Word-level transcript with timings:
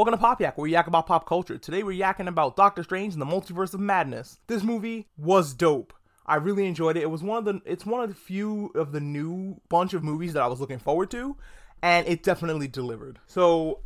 Welcome 0.00 0.14
to 0.14 0.18
Pop 0.18 0.40
Yak, 0.40 0.56
where 0.56 0.62
we 0.62 0.72
yak 0.72 0.86
about 0.86 1.06
pop 1.06 1.26
culture. 1.26 1.58
Today 1.58 1.82
we're 1.82 1.92
yakking 1.92 2.26
about 2.26 2.56
Doctor 2.56 2.82
Strange 2.82 3.12
and 3.12 3.20
the 3.20 3.26
Multiverse 3.26 3.74
of 3.74 3.80
Madness. 3.80 4.38
This 4.46 4.62
movie 4.62 5.08
was 5.18 5.52
dope. 5.52 5.92
I 6.24 6.36
really 6.36 6.66
enjoyed 6.66 6.96
it. 6.96 7.02
It 7.02 7.10
was 7.10 7.22
one 7.22 7.36
of 7.36 7.44
the 7.44 7.60
it's 7.70 7.84
one 7.84 8.02
of 8.02 8.08
the 8.08 8.14
few 8.14 8.72
of 8.74 8.92
the 8.92 9.00
new 9.00 9.60
bunch 9.68 9.92
of 9.92 10.02
movies 10.02 10.32
that 10.32 10.42
I 10.42 10.46
was 10.46 10.58
looking 10.58 10.78
forward 10.78 11.10
to, 11.10 11.36
and 11.82 12.08
it 12.08 12.22
definitely 12.22 12.66
delivered. 12.66 13.18
So 13.26 13.80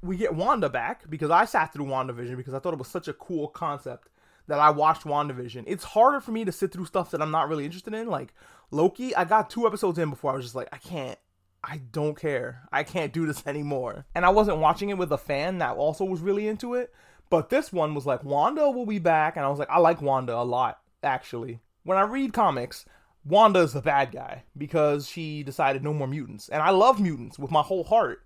we 0.00 0.16
get 0.16 0.32
Wanda 0.32 0.68
back 0.68 1.10
because 1.10 1.32
I 1.32 1.44
sat 1.44 1.72
through 1.72 1.86
WandaVision 1.86 2.36
because 2.36 2.54
I 2.54 2.60
thought 2.60 2.74
it 2.74 2.78
was 2.78 2.86
such 2.86 3.08
a 3.08 3.12
cool 3.12 3.48
concept 3.48 4.10
that 4.46 4.60
I 4.60 4.70
watched 4.70 5.02
WandaVision. 5.02 5.64
It's 5.66 5.82
harder 5.82 6.20
for 6.20 6.30
me 6.30 6.44
to 6.44 6.52
sit 6.52 6.70
through 6.70 6.86
stuff 6.86 7.10
that 7.10 7.20
I'm 7.20 7.32
not 7.32 7.48
really 7.48 7.64
interested 7.64 7.94
in. 7.94 8.06
Like 8.06 8.32
Loki, 8.70 9.12
I 9.16 9.24
got 9.24 9.50
two 9.50 9.66
episodes 9.66 9.98
in 9.98 10.08
before 10.08 10.30
I 10.30 10.36
was 10.36 10.44
just 10.44 10.54
like, 10.54 10.68
I 10.70 10.78
can't. 10.78 11.18
I 11.62 11.78
don't 11.92 12.18
care. 12.18 12.62
I 12.72 12.82
can't 12.82 13.12
do 13.12 13.26
this 13.26 13.42
anymore. 13.46 14.06
And 14.14 14.24
I 14.24 14.30
wasn't 14.30 14.58
watching 14.58 14.90
it 14.90 14.98
with 14.98 15.12
a 15.12 15.18
fan 15.18 15.58
that 15.58 15.76
also 15.76 16.04
was 16.04 16.20
really 16.20 16.48
into 16.48 16.74
it. 16.74 16.92
But 17.30 17.50
this 17.50 17.72
one 17.72 17.94
was 17.94 18.06
like, 18.06 18.24
Wanda 18.24 18.70
will 18.70 18.86
be 18.86 18.98
back. 18.98 19.36
And 19.36 19.44
I 19.44 19.48
was 19.48 19.58
like, 19.58 19.70
I 19.70 19.78
like 19.78 20.00
Wanda 20.00 20.34
a 20.34 20.44
lot, 20.44 20.80
actually. 21.02 21.60
When 21.84 21.98
I 21.98 22.02
read 22.02 22.32
comics, 22.32 22.86
Wanda 23.24 23.60
is 23.60 23.74
the 23.74 23.82
bad 23.82 24.12
guy 24.12 24.44
because 24.56 25.06
she 25.08 25.42
decided 25.42 25.84
no 25.84 25.92
more 25.92 26.06
mutants. 26.06 26.48
And 26.48 26.62
I 26.62 26.70
love 26.70 27.00
mutants 27.00 27.38
with 27.38 27.50
my 27.50 27.62
whole 27.62 27.84
heart. 27.84 28.24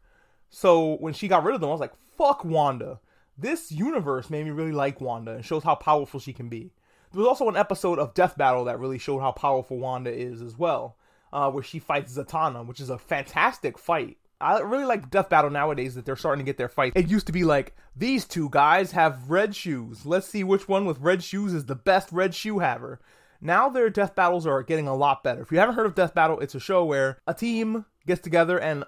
So 0.51 0.97
when 0.97 1.15
she 1.15 1.29
got 1.29 1.45
rid 1.45 1.55
of 1.55 1.61
them, 1.61 1.71
I 1.71 1.73
was 1.73 1.81
like, 1.81 1.95
fuck 2.17 2.45
Wanda. 2.45 3.01
This 3.37 3.73
universe 3.73 4.31
made 4.31 4.45
me 4.45 4.51
really 4.51 4.73
like 4.73 5.01
Wanda 5.01 5.33
and 5.33 5.45
shows 5.45 5.65
how 5.65 5.75
powerful 5.75 6.21
she 6.21 6.33
can 6.33 6.49
be. 6.49 6.73
There 7.11 7.21
was 7.21 7.29
also 7.29 7.49
an 7.49 7.57
episode 7.57 7.99
of 7.99 8.15
Death 8.15 8.39
Battle 8.39 8.65
that 8.65 8.79
really 8.79 8.99
showed 8.99 9.21
how 9.21 9.33
powerful 9.33 9.79
Wanda 9.79 10.13
is 10.13 10.41
as 10.41 10.57
well, 10.57 10.97
uh, 11.33 11.51
where 11.51 11.63
she 11.63 11.79
fights 11.79 12.17
Zatanna, 12.17 12.67
which 12.67 12.81
is 12.81 12.91
a 12.91 12.99
fantastic 12.99 13.79
fight. 13.79 14.19
I 14.41 14.59
really 14.59 14.85
like 14.85 15.09
Death 15.09 15.29
Battle 15.29 15.51
nowadays 15.51 15.95
that 15.95 16.05
they're 16.05 16.17
starting 16.17 16.45
to 16.45 16.49
get 16.49 16.57
their 16.57 16.69
fight. 16.69 16.95
It 16.97 17.09
used 17.09 17.27
to 17.27 17.33
be 17.33 17.45
like, 17.45 17.77
these 17.95 18.25
two 18.25 18.49
guys 18.51 18.93
have 18.93 19.31
red 19.31 19.55
shoes. 19.55 20.05
Let's 20.05 20.27
see 20.27 20.43
which 20.43 20.69
one 20.69 20.85
with 20.85 20.99
red 20.99 21.23
shoes 21.23 21.55
is 21.55 21.67
the 21.67 21.77
best 21.77 22.11
red 22.11 22.35
shoe 22.35 22.59
haver. 22.59 23.01
Now 23.41 23.69
their 23.69 23.91
death 23.91 24.15
battles 24.15 24.47
are 24.47 24.63
getting 24.63 24.89
a 24.89 24.97
lot 24.97 25.23
better. 25.23 25.43
If 25.43 25.53
you 25.53 25.59
haven't 25.59 25.77
heard 25.77 25.87
of 25.87 25.95
Death 25.95 26.15
Battle, 26.15 26.41
it's 26.41 26.55
a 26.55 26.61
show 26.61 26.85
where 26.85 27.19
a 27.27 27.35
team 27.35 27.87
gets 28.07 28.21
together 28.21 28.59
and 28.59 28.85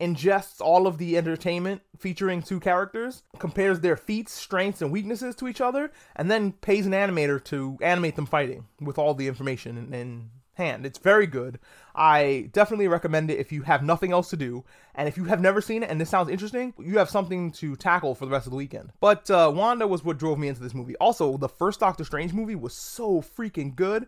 ingests 0.00 0.60
all 0.60 0.86
of 0.86 0.98
the 0.98 1.16
entertainment 1.16 1.82
featuring 1.98 2.40
two 2.40 2.60
characters, 2.60 3.24
compares 3.38 3.80
their 3.80 3.96
feats, 3.96 4.32
strengths, 4.32 4.80
and 4.80 4.92
weaknesses 4.92 5.34
to 5.34 5.48
each 5.48 5.60
other, 5.60 5.90
and 6.14 6.30
then 6.30 6.52
pays 6.52 6.86
an 6.86 6.92
animator 6.92 7.42
to 7.42 7.76
animate 7.82 8.14
them 8.14 8.26
fighting 8.26 8.66
with 8.80 8.98
all 8.98 9.14
the 9.14 9.26
information 9.26 9.76
and, 9.76 9.92
in 9.92 10.30
hand. 10.58 10.84
It's 10.84 10.98
very 10.98 11.26
good. 11.26 11.58
I 11.94 12.50
definitely 12.52 12.86
recommend 12.86 13.30
it 13.30 13.38
if 13.38 13.50
you 13.50 13.62
have 13.62 13.82
nothing 13.82 14.12
else 14.12 14.30
to 14.30 14.36
do. 14.36 14.64
And 14.94 15.08
if 15.08 15.16
you 15.16 15.24
have 15.24 15.40
never 15.40 15.60
seen 15.60 15.82
it 15.82 15.90
and 15.90 16.00
this 16.00 16.10
sounds 16.10 16.28
interesting, 16.28 16.74
you 16.78 16.98
have 16.98 17.08
something 17.10 17.50
to 17.52 17.74
tackle 17.74 18.14
for 18.14 18.26
the 18.26 18.30
rest 18.30 18.46
of 18.46 18.50
the 18.50 18.56
weekend. 18.56 18.92
But 19.00 19.30
uh, 19.30 19.50
Wanda 19.54 19.86
was 19.86 20.04
what 20.04 20.18
drove 20.18 20.38
me 20.38 20.48
into 20.48 20.62
this 20.62 20.74
movie. 20.74 20.96
Also, 20.96 21.36
the 21.38 21.48
first 21.48 21.80
Doctor 21.80 22.04
Strange 22.04 22.32
movie 22.32 22.54
was 22.54 22.74
so 22.74 23.22
freaking 23.22 23.74
good 23.74 24.06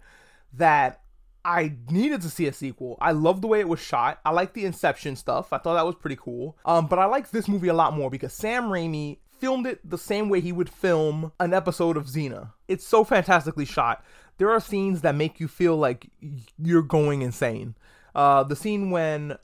that 0.52 1.00
I 1.44 1.72
needed 1.88 2.20
to 2.22 2.28
see 2.28 2.46
a 2.46 2.52
sequel. 2.52 2.98
I 3.00 3.12
love 3.12 3.40
the 3.40 3.48
way 3.48 3.60
it 3.60 3.68
was 3.68 3.80
shot. 3.80 4.20
I 4.24 4.30
like 4.30 4.52
the 4.52 4.66
Inception 4.66 5.16
stuff. 5.16 5.52
I 5.52 5.58
thought 5.58 5.74
that 5.74 5.86
was 5.86 5.94
pretty 5.94 6.16
cool. 6.16 6.58
Um, 6.64 6.86
but 6.86 6.98
I 6.98 7.06
like 7.06 7.30
this 7.30 7.48
movie 7.48 7.68
a 7.68 7.74
lot 7.74 7.94
more 7.94 8.10
because 8.10 8.34
Sam 8.34 8.64
Raimi 8.64 9.18
filmed 9.40 9.66
it 9.66 9.80
the 9.88 9.98
same 9.98 10.28
way 10.28 10.40
he 10.40 10.52
would 10.52 10.68
film 10.68 11.32
an 11.40 11.54
episode 11.54 11.96
of 11.96 12.06
Xena. 12.06 12.52
It's 12.68 12.86
so 12.86 13.04
fantastically 13.04 13.64
shot. 13.64 14.04
There 14.38 14.50
are 14.50 14.60
scenes 14.60 15.00
that 15.00 15.14
make 15.14 15.40
you 15.40 15.48
feel 15.48 15.76
like 15.76 16.08
you're 16.62 16.82
going 16.82 17.22
insane. 17.22 17.74
Uh, 18.14 18.42
the 18.42 18.56
scene 18.56 18.90
when 18.90 19.36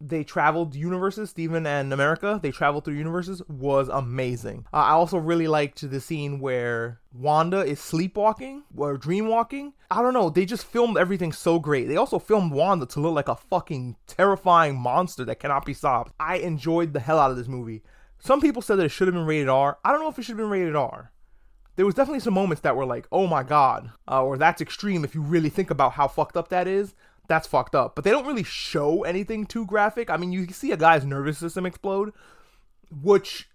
they 0.00 0.24
traveled 0.24 0.74
universes, 0.74 1.30
Stephen 1.30 1.66
and 1.66 1.92
America, 1.92 2.40
they 2.42 2.50
traveled 2.50 2.84
through 2.84 2.94
universes, 2.94 3.42
was 3.48 3.88
amazing. 3.88 4.64
Uh, 4.72 4.78
I 4.78 4.90
also 4.92 5.18
really 5.18 5.46
liked 5.46 5.88
the 5.88 6.00
scene 6.00 6.40
where 6.40 7.00
Wanda 7.12 7.60
is 7.60 7.80
sleepwalking 7.80 8.62
or 8.74 8.96
dreamwalking. 8.96 9.72
I 9.90 10.00
don't 10.00 10.14
know, 10.14 10.30
they 10.30 10.46
just 10.46 10.64
filmed 10.64 10.96
everything 10.96 11.32
so 11.32 11.58
great. 11.58 11.88
They 11.88 11.96
also 11.96 12.18
filmed 12.18 12.52
Wanda 12.52 12.86
to 12.86 13.00
look 13.00 13.14
like 13.14 13.28
a 13.28 13.36
fucking 13.36 13.96
terrifying 14.06 14.80
monster 14.80 15.24
that 15.26 15.40
cannot 15.40 15.66
be 15.66 15.74
stopped. 15.74 16.12
I 16.18 16.36
enjoyed 16.36 16.94
the 16.94 17.00
hell 17.00 17.18
out 17.18 17.30
of 17.30 17.36
this 17.36 17.48
movie. 17.48 17.82
Some 18.20 18.40
people 18.40 18.62
said 18.62 18.76
that 18.76 18.84
it 18.84 18.90
should 18.90 19.08
have 19.08 19.14
been 19.14 19.26
rated 19.26 19.48
R. 19.48 19.78
I 19.84 19.90
don't 19.90 20.00
know 20.00 20.08
if 20.08 20.18
it 20.18 20.22
should 20.22 20.32
have 20.32 20.38
been 20.38 20.50
rated 20.50 20.76
R. 20.76 21.10
There 21.76 21.86
was 21.86 21.94
definitely 21.94 22.20
some 22.20 22.34
moments 22.34 22.60
that 22.62 22.76
were 22.76 22.84
like, 22.84 23.08
oh 23.10 23.26
my 23.26 23.42
god, 23.42 23.90
uh, 24.06 24.22
or 24.22 24.36
that's 24.36 24.60
extreme 24.60 25.04
if 25.04 25.14
you 25.14 25.22
really 25.22 25.48
think 25.48 25.70
about 25.70 25.92
how 25.92 26.08
fucked 26.08 26.36
up 26.36 26.48
that 26.48 26.68
is 26.68 26.94
that's 27.30 27.46
fucked 27.46 27.74
up. 27.74 27.94
But 27.94 28.04
they 28.04 28.10
don't 28.10 28.26
really 28.26 28.42
show 28.42 29.04
anything 29.04 29.46
too 29.46 29.64
graphic. 29.64 30.10
I 30.10 30.18
mean, 30.18 30.32
you 30.32 30.46
see 30.48 30.72
a 30.72 30.76
guy's 30.76 31.04
nervous 31.06 31.38
system 31.38 31.64
explode, 31.64 32.12
which 32.90 33.48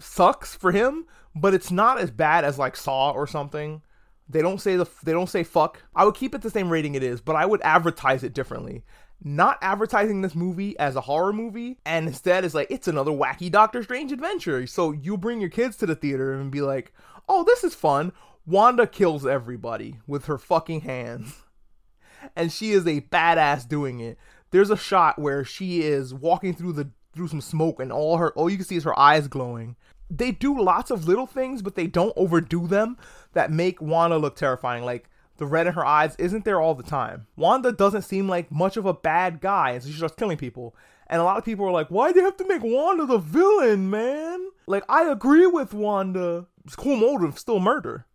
sucks 0.00 0.56
for 0.56 0.72
him, 0.72 1.06
but 1.36 1.54
it's 1.54 1.70
not 1.70 2.00
as 2.00 2.10
bad 2.10 2.44
as 2.44 2.58
like 2.58 2.74
Saw 2.74 3.12
or 3.12 3.28
something. 3.28 3.82
They 4.28 4.40
don't 4.40 4.60
say 4.60 4.76
the 4.76 4.88
they 5.04 5.12
don't 5.12 5.28
say 5.28 5.44
fuck. 5.44 5.82
I 5.94 6.04
would 6.04 6.14
keep 6.14 6.34
it 6.34 6.40
the 6.40 6.50
same 6.50 6.70
rating 6.70 6.94
it 6.94 7.02
is, 7.02 7.20
but 7.20 7.36
I 7.36 7.44
would 7.44 7.60
advertise 7.62 8.24
it 8.24 8.32
differently. 8.32 8.82
Not 9.24 9.58
advertising 9.62 10.20
this 10.20 10.34
movie 10.34 10.78
as 10.78 10.96
a 10.96 11.02
horror 11.02 11.32
movie, 11.32 11.78
and 11.86 12.08
instead 12.08 12.44
is 12.44 12.54
like 12.54 12.70
it's 12.70 12.88
another 12.88 13.12
wacky 13.12 13.50
Doctor 13.50 13.82
Strange 13.82 14.12
adventure. 14.12 14.66
So 14.66 14.92
you 14.92 15.16
bring 15.16 15.40
your 15.40 15.50
kids 15.50 15.76
to 15.78 15.86
the 15.86 15.94
theater 15.94 16.32
and 16.32 16.50
be 16.50 16.60
like, 16.60 16.92
"Oh, 17.28 17.44
this 17.44 17.62
is 17.62 17.74
fun." 17.74 18.12
Wanda 18.44 18.88
kills 18.88 19.24
everybody 19.24 20.00
with 20.08 20.24
her 20.24 20.36
fucking 20.38 20.80
hands 20.80 21.44
and 22.36 22.52
she 22.52 22.72
is 22.72 22.86
a 22.86 23.00
badass 23.02 23.68
doing 23.68 24.00
it. 24.00 24.18
There's 24.50 24.70
a 24.70 24.76
shot 24.76 25.18
where 25.18 25.44
she 25.44 25.82
is 25.82 26.12
walking 26.12 26.54
through 26.54 26.74
the 26.74 26.90
through 27.14 27.28
some 27.28 27.40
smoke 27.40 27.78
and 27.78 27.92
all 27.92 28.16
her 28.16 28.32
all 28.32 28.48
you 28.48 28.56
can 28.56 28.66
see 28.66 28.76
is 28.76 28.84
her 28.84 28.98
eyes 28.98 29.28
glowing. 29.28 29.76
They 30.10 30.30
do 30.30 30.60
lots 30.60 30.90
of 30.90 31.06
little 31.06 31.26
things, 31.26 31.62
but 31.62 31.74
they 31.74 31.86
don't 31.86 32.12
overdo 32.16 32.66
them 32.66 32.98
that 33.32 33.50
make 33.50 33.80
Wanda 33.80 34.18
look 34.18 34.36
terrifying. 34.36 34.84
Like 34.84 35.08
the 35.42 35.46
red 35.48 35.66
in 35.66 35.74
her 35.74 35.84
eyes 35.84 36.16
isn't 36.16 36.44
there 36.44 36.60
all 36.60 36.74
the 36.74 36.82
time. 36.82 37.26
Wanda 37.36 37.72
doesn't 37.72 38.02
seem 38.02 38.28
like 38.28 38.50
much 38.50 38.76
of 38.76 38.86
a 38.86 38.94
bad 38.94 39.40
guy, 39.40 39.72
and 39.72 39.82
so 39.82 39.90
she 39.90 39.96
starts 39.96 40.14
killing 40.14 40.36
people. 40.36 40.74
And 41.08 41.20
a 41.20 41.24
lot 41.24 41.36
of 41.36 41.44
people 41.44 41.66
are 41.66 41.72
like, 41.72 41.88
why 41.88 42.08
do 42.08 42.14
they 42.14 42.24
have 42.24 42.36
to 42.38 42.48
make 42.48 42.62
Wanda 42.62 43.04
the 43.04 43.18
villain, 43.18 43.90
man? 43.90 44.48
Like, 44.66 44.84
I 44.88 45.10
agree 45.10 45.46
with 45.46 45.74
Wanda. 45.74 46.46
It's 46.64 46.76
cool 46.76 46.96
motive, 46.96 47.38
still 47.38 47.60
murder. 47.60 48.06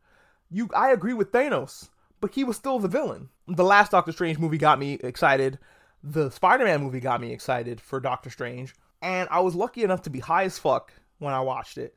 You 0.49 0.69
I 0.73 0.91
agree 0.91 1.13
with 1.13 1.31
Thanos 1.31 1.89
but 2.19 2.33
he 2.33 2.43
was 2.43 2.57
still 2.57 2.79
the 2.79 2.87
villain. 2.87 3.29
The 3.47 3.63
last 3.63 3.91
Doctor 3.91 4.11
Strange 4.11 4.37
movie 4.39 4.57
got 4.57 4.79
me 4.79 4.93
excited. 4.93 5.59
The 6.03 6.29
Spider 6.29 6.65
Man 6.65 6.83
movie 6.83 6.99
got 6.99 7.21
me 7.21 7.31
excited 7.31 7.81
for 7.81 7.99
Doctor 7.99 8.29
Strange. 8.29 8.75
And 9.01 9.27
I 9.31 9.41
was 9.41 9.55
lucky 9.55 9.83
enough 9.83 10.01
to 10.03 10.09
be 10.09 10.19
high 10.19 10.43
as 10.43 10.57
fuck 10.57 10.91
when 11.19 11.33
I 11.33 11.41
watched 11.41 11.77
it. 11.77 11.95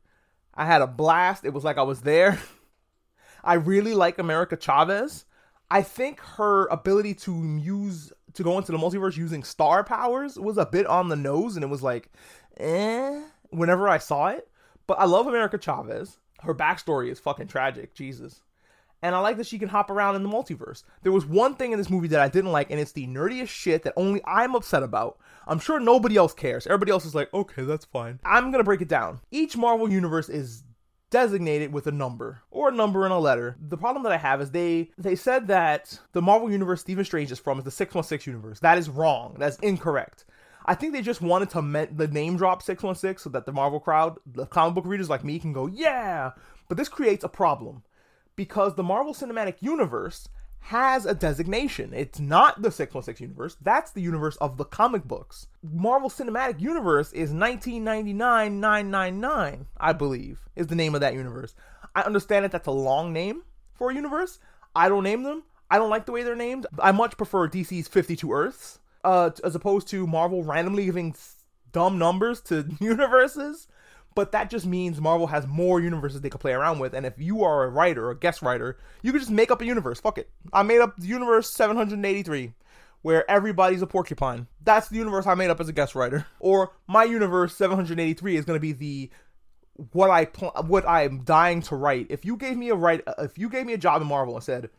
I 0.55 0.67
had 0.67 0.83
a 0.83 0.87
blast. 0.87 1.45
It 1.45 1.55
was 1.55 1.65
like 1.65 1.79
I 1.79 1.83
was 1.83 2.03
there. 2.03 2.39
I 3.45 3.55
really 3.55 3.95
like 3.95 4.19
America 4.19 4.57
Chavez. 4.57 5.25
I 5.71 5.83
think 5.83 6.21
her 6.21 6.67
ability 6.67 7.15
to 7.15 7.59
use 7.59 8.13
to 8.35 8.43
go 8.43 8.59
into 8.59 8.73
the 8.73 8.79
multiverse 8.79 9.17
using 9.17 9.43
star 9.43 9.83
powers 9.83 10.39
was 10.39 10.59
a 10.59 10.67
bit 10.67 10.87
on 10.87 11.09
the 11.09 11.17
nose, 11.17 11.57
and 11.57 11.65
it 11.65 11.69
was 11.69 11.83
like, 11.83 12.11
eh, 12.59 13.23
whenever 13.51 13.89
I 13.89 13.99
saw 13.99 14.29
it. 14.29 14.49
But 14.87 14.99
I 14.99 15.05
love 15.05 15.27
America 15.27 15.59
Chavez. 15.59 16.19
Her 16.43 16.55
backstory 16.55 17.11
is 17.11 17.21
fucking 17.21 17.49
tragic. 17.49 17.95
Jesus 17.95 18.43
and 19.03 19.15
I 19.15 19.19
like 19.21 19.37
that 19.39 19.47
she 19.47 19.59
can 19.59 19.69
hop 19.69 19.91
around 19.91 20.17
in 20.17 20.23
the 20.23 20.29
multiverse. 20.29 20.85
There 21.03 21.13
was 21.13 21.25
one 21.25 21.55
thing 21.55 21.73
in 21.73 21.79
this 21.79 21.91
movie 21.91 22.09
that 22.09 22.21
I 22.21 22.29
didn't 22.29 22.53
like, 22.53 22.71
and 22.71 22.79
it's 22.79 22.93
the 22.93 23.07
nerdiest 23.07 23.49
shit 23.49 23.83
that 23.85 23.95
only 23.97 24.21
I'm 24.27 24.55
upset 24.55 24.83
about. 24.83 25.19
I'm 25.47 25.59
sure 25.59 25.81
nobody 25.81 26.17
else 26.17 26.35
cares. 26.35 26.67
Everybody 26.67 26.93
else 26.93 27.07
is 27.07 27.15
like, 27.15 27.33
okay, 27.33 27.63
that's 27.63 27.87
fine. 27.87 28.21
I'm 28.25 28.51
gonna 28.51 28.65
break 28.65 28.83
it 28.83 28.89
down. 28.89 29.21
Each 29.31 29.57
Marvel 29.57 29.91
universe 29.91 30.29
is 30.29 30.65
designated 31.11 31.73
with 31.73 31.87
a 31.87 31.93
number 31.93 32.43
or 32.51 32.69
a 32.69 32.73
number 32.73 33.05
and 33.05 33.13
a 33.13 33.19
letter. 33.19 33.57
The 33.61 33.77
problem 33.77 34.03
that 34.05 34.13
I 34.13 34.17
have 34.17 34.41
is 34.41 34.53
they 34.53 34.91
they 34.97 35.17
said 35.17 35.49
that 35.49 35.99
the 36.13 36.23
Marvel 36.23 36.51
universe 36.51 36.81
Stephen 36.81 37.05
Strange 37.05 37.33
is 37.33 37.39
from 37.39 37.59
is 37.59 37.65
the 37.65 37.71
616 37.71 38.33
universe. 38.33 38.61
That 38.61 38.79
is 38.79 38.89
wrong. 38.89 39.37
That's 39.39 39.57
incorrect. 39.59 40.25
I 40.67 40.75
think 40.75 40.93
they 40.93 41.03
just 41.03 41.21
wanted 41.23 41.51
to 41.51 41.89
the 41.93 42.09
name 42.09 42.37
drop 42.37 42.63
616 42.63 43.23
so 43.23 43.31
that 43.31 43.47
the 43.47 43.53
Marvel 43.53 43.81
crowd, 43.81 44.19
the 44.27 44.47
comic 44.47 44.75
book 44.75 44.87
readers 44.87 45.11
like 45.11 45.25
me 45.25 45.39
can 45.39 45.53
go, 45.53 45.67
"Yeah." 45.67 46.33
But 46.69 46.77
this 46.77 46.89
creates 46.89 47.25
a 47.25 47.29
problem 47.29 47.83
because 48.37 48.75
the 48.75 48.83
Marvel 48.83 49.13
Cinematic 49.13 49.57
Universe 49.61 50.29
has 50.61 51.07
a 51.07 51.15
designation. 51.15 51.93
It's 51.95 52.21
not 52.21 52.63
the 52.63 52.71
616 52.71 53.25
universe, 53.25 53.57
that's 53.61 53.91
the 53.91 54.03
universe 54.03 54.37
of 54.37 54.57
the 54.57 54.65
comic 54.65 55.05
books. 55.05 55.47
Marvel 55.63 56.09
Cinematic 56.09 56.61
Universe 56.61 57.13
is 57.13 57.33
1999 57.33 58.61
999, 58.61 59.67
I 59.79 59.93
believe, 59.93 60.41
is 60.55 60.69
the 60.69 60.77
name 60.77 60.95
of 60.95 61.01
that 61.01 61.15
universe. 61.15 61.55
I 61.95 62.03
understand 62.03 62.45
that 62.45 62.53
that's 62.53 62.69
a 62.69 62.73
long 62.73 63.13
name 63.13 63.43
for 63.75 63.91
a 63.91 63.95
universe. 63.95 64.39
I 64.77 64.89
don't 64.89 65.05
name 65.05 65.23
them. 65.23 65.43
I 65.71 65.79
don't 65.79 65.91
like 65.91 66.07
the 66.07 66.13
way 66.13 66.23
they're 66.23 66.37
named. 66.37 66.67
I 66.79 66.93
much 66.93 67.17
prefer 67.17 67.49
DC's 67.49 67.89
52 67.89 68.33
Earths 68.33 68.79
uh, 69.05 69.31
as 69.43 69.55
opposed 69.55 69.89
to 69.89 70.07
Marvel 70.07 70.43
randomly 70.45 70.85
giving 70.85 71.15
dumb 71.73 71.99
numbers 71.99 72.41
to 72.43 72.69
universes 72.81 73.69
but 74.15 74.33
that 74.33 74.51
just 74.51 74.67
means 74.67 75.01
Marvel 75.01 75.29
has 75.29 75.47
more 75.47 75.81
universes 75.81 76.21
they 76.21 76.31
could 76.31 76.41
play 76.41 76.53
around 76.53 76.79
with. 76.79 76.95
And 76.95 77.07
if 77.07 77.15
you 77.19 77.45
are 77.45 77.65
a 77.65 77.69
writer, 77.69 78.11
a 78.11 78.19
guest 78.19 78.43
writer, 78.43 78.77
you 79.03 79.13
could 79.13 79.21
just 79.21 79.31
make 79.31 79.51
up 79.51 79.61
a 79.61 79.67
universe. 79.67 80.01
Fuck 80.01 80.19
it. 80.19 80.29
I 80.53 80.63
made 80.63 80.81
up 80.81 80.97
the 80.99 81.07
universe 81.07 81.49
783, 81.51 82.53
where 83.03 83.31
everybody's 83.31 83.83
a 83.83 83.87
porcupine. 83.87 84.47
That's 84.63 84.89
the 84.89 84.97
universe 84.97 85.27
I 85.27 85.35
made 85.35 85.51
up 85.51 85.61
as 85.61 85.69
a 85.69 85.73
guest 85.73 85.95
writer. 85.95 86.27
Or 86.41 86.73
my 86.87 87.05
universe 87.05 87.57
783 87.57 88.37
is 88.37 88.45
going 88.45 88.57
to 88.57 88.61
be 88.61 88.73
the 88.73 89.11
what 89.93 90.11
I 90.11 90.27
pl- 90.27 90.53
what 90.67 90.87
I'm 90.87 91.23
dying 91.23 91.63
to 91.63 91.77
write. 91.77 92.09
If 92.11 92.25
you 92.25 92.37
gave 92.37 92.57
me 92.57 92.69
a 92.71 92.75
write, 92.75 93.03
if 93.19 93.39
you 93.39 93.49
gave 93.49 93.67
me 93.67 93.73
a 93.73 93.79
job 93.79 94.03
in 94.03 94.09
Marvel 94.09 94.35
and 94.35 94.45
said, 94.45 94.71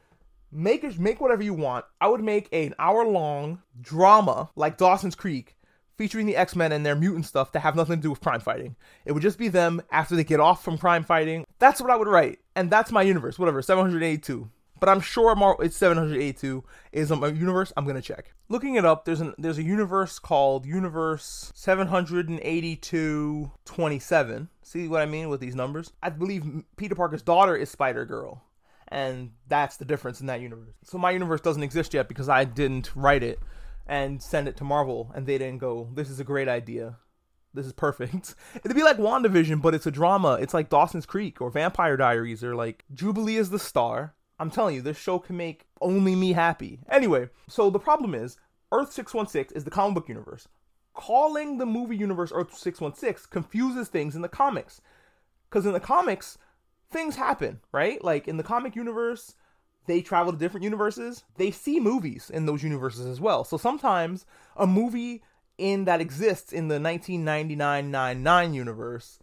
make 0.52 0.84
it, 0.84 1.00
make 1.00 1.22
whatever 1.22 1.42
you 1.42 1.54
want, 1.54 1.86
I 2.00 2.08
would 2.08 2.22
make 2.22 2.50
an 2.52 2.76
hour 2.78 3.06
long 3.06 3.62
drama 3.80 4.50
like 4.56 4.78
Dawson's 4.78 5.16
Creek 5.16 5.56
featuring 6.02 6.26
the 6.26 6.36
X 6.36 6.56
Men 6.56 6.72
and 6.72 6.84
their 6.84 6.96
mutant 6.96 7.28
stuff 7.28 7.52
that 7.52 7.60
have 7.60 7.76
nothing 7.76 7.98
to 7.98 8.02
do 8.02 8.10
with 8.10 8.22
crime 8.22 8.40
fighting. 8.40 8.76
It 9.06 9.12
would 9.12 9.22
just 9.22 9.38
be 9.38 9.50
them 9.50 9.84
after 9.92 10.16
they 10.16 10.24
get 10.24 10.40
off 10.40 10.64
from 10.64 10.80
crime 10.80 11.04
fighting. 11.04 11.46
That's 11.60 11.80
what 11.80 11.92
I 11.92 11.96
would 11.96 12.08
write, 12.08 12.40
and 12.56 12.72
that's 12.72 12.92
my 12.92 13.04
universe. 13.04 13.38
Whatever, 13.38 13.62
782. 13.62 14.50
But 14.80 14.90
I'm 14.90 15.00
sure 15.00 15.36
Mar- 15.36 15.58
it's 15.60 15.78
782 15.78 16.64
is 16.92 17.12
a 17.12 17.16
universe. 17.16 17.72
I'm 17.78 17.86
gonna 17.86 18.02
check. 18.02 18.34
Looking 18.50 18.78
it 18.78 18.86
up, 18.86 19.06
there's 19.06 19.22
an 19.22 19.36
there's 19.38 19.60
a 19.60 19.64
universe 19.64 20.18
called 20.18 20.66
Universe 20.66 21.52
78227. 21.54 24.50
See 24.64 24.88
what 24.88 25.04
I 25.04 25.06
mean 25.06 25.30
with 25.30 25.40
these 25.40 25.54
numbers? 25.54 25.94
I 26.02 26.10
believe 26.10 26.64
Peter 26.78 26.96
Parker's 26.96 27.22
daughter 27.22 27.56
is 27.56 27.70
Spider 27.70 28.06
Girl 28.06 28.42
and 28.88 29.34
that's 29.48 29.78
the 29.78 29.86
difference 29.86 30.20
in 30.20 30.26
that 30.28 30.42
universe. 30.42 30.74
So 30.84 30.98
my 30.98 31.12
universe 31.12 31.42
doesn't 31.42 31.62
exist 31.64 31.94
yet 31.94 32.08
because 32.08 32.28
I 32.28 32.44
didn't 32.44 32.90
write 32.96 33.22
it 33.22 33.40
and 33.92 34.24
send 34.24 34.48
it 34.48 34.56
to 34.56 34.64
Marvel, 34.64 35.12
and 35.14 35.28
they 35.28 35.38
didn't 35.38 35.60
go, 35.60 35.90
"This 35.94 36.10
is 36.10 36.20
a 36.20 36.24
great 36.24 36.48
idea. 36.48 36.98
This 37.54 37.66
is 37.66 37.74
perfect." 37.74 38.34
It'd 38.56 38.76
be 38.76 38.84
like 38.84 38.98
WandaVision, 38.98 39.62
but 39.62 39.76
it's 39.76 39.86
a 39.86 39.92
drama. 39.92 40.40
It's 40.42 40.54
like 40.54 40.70
Dawson's 40.70 41.06
Creek 41.06 41.42
or 41.42 41.52
Vampire 41.52 41.98
Diaries 41.98 42.42
or 42.42 42.56
like 42.56 42.86
Jubilee 42.94 43.36
is 43.36 43.50
the 43.50 43.60
star. 43.60 44.16
I'm 44.40 44.50
telling 44.50 44.76
you, 44.76 44.82
this 44.82 44.98
show 44.98 45.20
can 45.20 45.36
make 45.36 45.68
only 45.82 46.16
me 46.16 46.32
happy. 46.32 46.80
Anyway, 46.90 47.30
so 47.50 47.70
the 47.70 47.80
problem 47.80 48.16
is 48.16 48.38
Earth 48.72 48.94
616 48.94 49.56
is 49.56 49.66
the 49.66 49.70
comic 49.70 49.96
book 49.96 50.08
universe. 50.08 50.48
Calling 50.94 51.58
the 51.58 51.66
movie 51.66 51.98
universe 51.98 52.32
Earth 52.34 52.58
616 52.58 53.30
confuses 53.30 53.90
things 53.90 54.16
in 54.16 54.22
the 54.22 54.30
comics. 54.30 54.82
Because 55.50 55.66
in 55.66 55.74
the 55.74 55.82
comics, 55.82 56.38
things 56.90 57.18
happen, 57.18 57.60
right? 57.74 58.02
Like 58.02 58.28
in 58.30 58.38
the 58.38 58.44
comic 58.44 58.74
universe, 58.74 59.36
they 59.88 60.02
travel 60.02 60.32
to 60.32 60.40
different 60.40 60.64
universes, 60.64 61.24
they 61.38 61.52
see 61.52 61.80
movies 61.80 62.30
in 62.34 62.46
those 62.46 62.64
universes 62.64 63.06
as 63.06 63.20
well. 63.20 63.44
So 63.44 63.58
sometimes 63.58 64.26
a 64.56 64.68
movie 64.68 65.24
in 65.58 65.86
that 65.86 66.02
exists 66.02 66.54
in 66.54 66.68
the 66.68 66.80
1999-99 66.80 68.54
universe, 68.54 69.20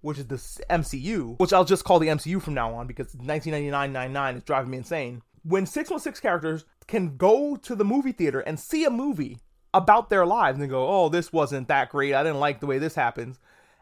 which 0.00 0.18
is 0.18 0.26
the 0.26 0.36
MCU, 0.70 1.38
which 1.38 1.52
I'll 1.52 1.64
just 1.64 1.84
call 1.84 1.98
the 1.98 2.08
MCU 2.08 2.40
from 2.42 2.54
now 2.54 2.74
on 2.74 2.86
because 2.86 3.14
1999-99 3.14 4.36
is 4.36 4.42
driving 4.44 4.70
me 4.70 4.78
insane. 4.78 5.22
When 5.44 5.66
616 5.66 6.22
characters 6.22 6.64
can 6.86 7.16
go 7.16 7.56
to 7.56 7.74
the 7.74 7.84
movie 7.84 8.12
theater 8.12 8.40
and 8.40 8.60
see 8.60 8.84
a 8.84 8.90
movie 8.90 9.38
about 9.74 10.10
their 10.10 10.26
lives 10.26 10.60
and 10.60 10.68
go, 10.68 10.86
"Oh, 10.86 11.08
this 11.08 11.32
wasn't 11.32 11.68
that 11.68 11.90
great. 11.90 12.14
I 12.14 12.22
didn't 12.22 12.40
like 12.40 12.60
the 12.60 12.66
way 12.66 12.78
this 12.78 12.94
happens." 12.94 13.40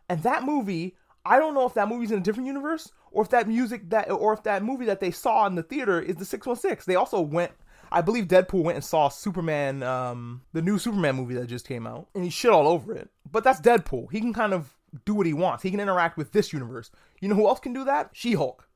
And 0.09 0.23
that 0.23 0.45
movie 0.45 0.97
I 1.25 1.39
don't 1.39 1.55
know 1.55 1.67
if 1.67 1.75
that 1.75 1.89
movie's 1.89 2.11
in 2.11 2.19
a 2.19 2.23
different 2.23 2.47
universe 2.47 2.91
or 3.11 3.23
if 3.23 3.31
that 3.31 3.49
music 3.49 3.91
that 3.91 4.11
or 4.11 4.33
if 4.33 4.43
that 4.45 4.63
movie 4.63 4.87
that 4.87 5.01
they 5.01 5.11
saw 5.11 5.47
in 5.47 5.55
the 5.55 5.63
theater 5.63 6.01
is 6.01 6.17
the 6.17 6.25
616. 6.25 6.85
They 6.87 6.97
also 6.97 7.21
went 7.21 7.53
I 7.93 8.03
believe 8.03 8.29
Deadpool 8.29 8.63
went 8.63 8.77
and 8.77 8.85
saw 8.85 9.09
Superman 9.09 9.83
um 9.83 10.43
the 10.53 10.63
new 10.63 10.79
Superman 10.79 11.17
movie 11.17 11.35
that 11.35 11.47
just 11.47 11.67
came 11.67 11.87
out 11.87 12.09
and 12.15 12.25
he 12.25 12.31
shit 12.31 12.51
all 12.51 12.69
over 12.69 12.95
it. 12.95 13.11
But 13.31 13.45
that's 13.45 13.61
Deadpool. 13.61 14.11
He 14.13 14.21
can 14.21 14.33
kind 14.33 14.55
of 14.55 14.77
do 15.05 15.15
what 15.15 15.27
he 15.27 15.33
wants. 15.33 15.63
He 15.63 15.71
can 15.71 15.81
interact 15.81 16.17
with 16.17 16.33
this 16.33 16.53
universe. 16.53 16.91
You 17.21 17.29
know 17.29 17.35
who 17.35 17.47
else 17.47 17.61
can 17.61 17.73
do 17.73 17.85
that? 17.85 18.11
She-Hulk. 18.13 18.67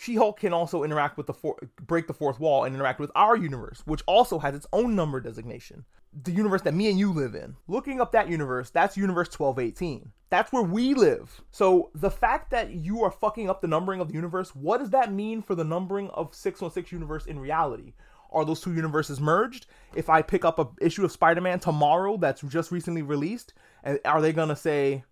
She-Hulk 0.00 0.40
can 0.40 0.54
also 0.54 0.82
interact 0.82 1.18
with 1.18 1.26
the 1.26 1.34
four, 1.34 1.58
break 1.86 2.06
the 2.06 2.14
fourth 2.14 2.40
wall 2.40 2.64
and 2.64 2.74
interact 2.74 3.00
with 3.00 3.10
our 3.14 3.36
universe, 3.36 3.82
which 3.84 4.02
also 4.06 4.38
has 4.38 4.54
its 4.54 4.66
own 4.72 4.96
number 4.96 5.20
designation. 5.20 5.84
The 6.22 6.32
universe 6.32 6.62
that 6.62 6.72
me 6.72 6.88
and 6.88 6.98
you 6.98 7.12
live 7.12 7.34
in. 7.34 7.56
Looking 7.68 8.00
up 8.00 8.10
that 8.12 8.30
universe, 8.30 8.70
that's 8.70 8.96
universe 8.96 9.28
1218. 9.28 10.10
That's 10.30 10.52
where 10.52 10.62
we 10.62 10.94
live. 10.94 11.42
So 11.50 11.90
the 11.94 12.10
fact 12.10 12.50
that 12.50 12.70
you 12.70 13.02
are 13.02 13.10
fucking 13.10 13.50
up 13.50 13.60
the 13.60 13.68
numbering 13.68 14.00
of 14.00 14.08
the 14.08 14.14
universe, 14.14 14.56
what 14.56 14.78
does 14.78 14.88
that 14.90 15.12
mean 15.12 15.42
for 15.42 15.54
the 15.54 15.64
numbering 15.64 16.08
of 16.10 16.34
616 16.34 16.96
universe 16.96 17.26
in 17.26 17.38
reality? 17.38 17.92
Are 18.32 18.46
those 18.46 18.62
two 18.62 18.72
universes 18.72 19.20
merged? 19.20 19.66
If 19.94 20.08
I 20.08 20.22
pick 20.22 20.46
up 20.46 20.58
a 20.58 20.68
issue 20.80 21.04
of 21.04 21.12
Spider-Man 21.12 21.60
tomorrow 21.60 22.16
that's 22.16 22.40
just 22.40 22.72
recently 22.72 23.02
released, 23.02 23.52
and 23.84 24.00
are 24.06 24.22
they 24.22 24.32
gonna 24.32 24.56
say, 24.56 25.04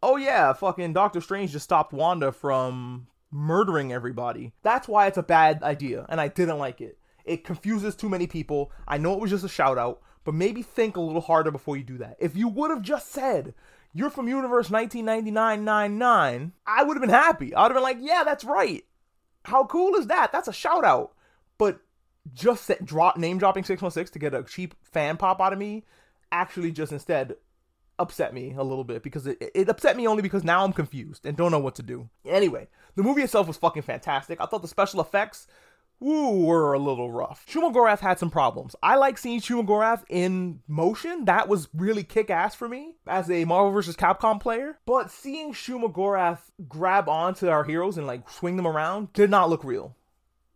"Oh 0.00 0.14
yeah, 0.16 0.52
fucking 0.52 0.92
Doctor 0.92 1.20
Strange 1.20 1.50
just 1.50 1.64
stopped 1.64 1.92
Wanda 1.92 2.30
from 2.30 3.08
murdering 3.32 3.92
everybody"? 3.92 4.52
That's 4.62 4.86
why 4.86 5.08
it's 5.08 5.18
a 5.18 5.22
bad 5.22 5.62
idea, 5.62 6.06
and 6.08 6.20
I 6.20 6.28
didn't 6.28 6.58
like 6.58 6.80
it. 6.80 6.98
It 7.24 7.44
confuses 7.44 7.96
too 7.96 8.08
many 8.08 8.26
people. 8.26 8.70
I 8.86 8.98
know 8.98 9.14
it 9.14 9.20
was 9.20 9.30
just 9.30 9.44
a 9.44 9.48
shout 9.48 9.78
out, 9.78 10.00
but 10.24 10.34
maybe 10.34 10.62
think 10.62 10.96
a 10.96 11.00
little 11.00 11.20
harder 11.20 11.50
before 11.50 11.76
you 11.76 11.82
do 11.82 11.98
that. 11.98 12.16
If 12.20 12.36
you 12.36 12.48
would 12.48 12.70
have 12.70 12.82
just 12.82 13.10
said, 13.10 13.54
you're 13.92 14.10
from 14.10 14.28
Universe 14.28 14.70
1999 14.70 16.52
I 16.66 16.82
would 16.82 16.96
have 16.96 17.00
been 17.00 17.10
happy. 17.10 17.54
I 17.54 17.62
would 17.62 17.72
have 17.72 17.76
been 17.76 17.82
like, 17.82 17.98
yeah, 18.00 18.22
that's 18.24 18.44
right. 18.44 18.84
How 19.44 19.64
cool 19.66 19.96
is 19.96 20.06
that? 20.06 20.32
That's 20.32 20.48
a 20.48 20.52
shout 20.52 20.84
out. 20.84 21.14
But 21.58 21.80
just 22.32 22.64
set, 22.64 22.84
drop 22.84 23.16
name 23.16 23.38
dropping 23.38 23.64
616 23.64 24.12
to 24.12 24.18
get 24.18 24.34
a 24.34 24.44
cheap 24.44 24.74
fan 24.82 25.16
pop 25.16 25.40
out 25.40 25.52
of 25.52 25.58
me 25.58 25.84
actually 26.30 26.72
just 26.72 26.92
instead 26.92 27.34
upset 28.02 28.34
me 28.34 28.54
a 28.56 28.62
little 28.62 28.84
bit 28.84 29.02
because 29.02 29.26
it, 29.26 29.42
it 29.54 29.68
upset 29.68 29.96
me 29.96 30.06
only 30.06 30.22
because 30.22 30.44
now 30.44 30.64
I'm 30.64 30.72
confused 30.72 31.24
and 31.24 31.36
don't 31.36 31.50
know 31.50 31.58
what 31.58 31.76
to 31.76 31.82
do. 31.82 32.10
Anyway, 32.26 32.68
the 32.96 33.02
movie 33.02 33.22
itself 33.22 33.46
was 33.46 33.56
fucking 33.56 33.82
fantastic. 33.82 34.40
I 34.40 34.46
thought 34.46 34.62
the 34.62 34.68
special 34.68 35.00
effects 35.00 35.46
Ooh, 36.02 36.44
were 36.44 36.72
a 36.72 36.80
little 36.80 37.12
rough. 37.12 37.46
Shumagorath 37.48 38.00
had 38.00 38.18
some 38.18 38.30
problems. 38.30 38.74
I 38.82 38.96
like 38.96 39.18
seeing 39.18 39.40
Shumagorath 39.40 40.02
in 40.08 40.60
motion. 40.66 41.26
That 41.26 41.48
was 41.48 41.68
really 41.72 42.02
kick 42.02 42.28
ass 42.28 42.56
for 42.56 42.68
me 42.68 42.96
as 43.06 43.30
a 43.30 43.44
Marvel 43.44 43.70
vs. 43.70 43.94
Capcom 43.94 44.40
player. 44.40 44.78
But 44.84 45.12
seeing 45.12 45.52
Shumagorath 45.52 46.40
grab 46.68 47.08
onto 47.08 47.48
our 47.48 47.62
heroes 47.62 47.98
and 47.98 48.06
like 48.06 48.28
swing 48.28 48.56
them 48.56 48.66
around 48.66 49.12
did 49.12 49.30
not 49.30 49.48
look 49.48 49.62
real. 49.62 49.94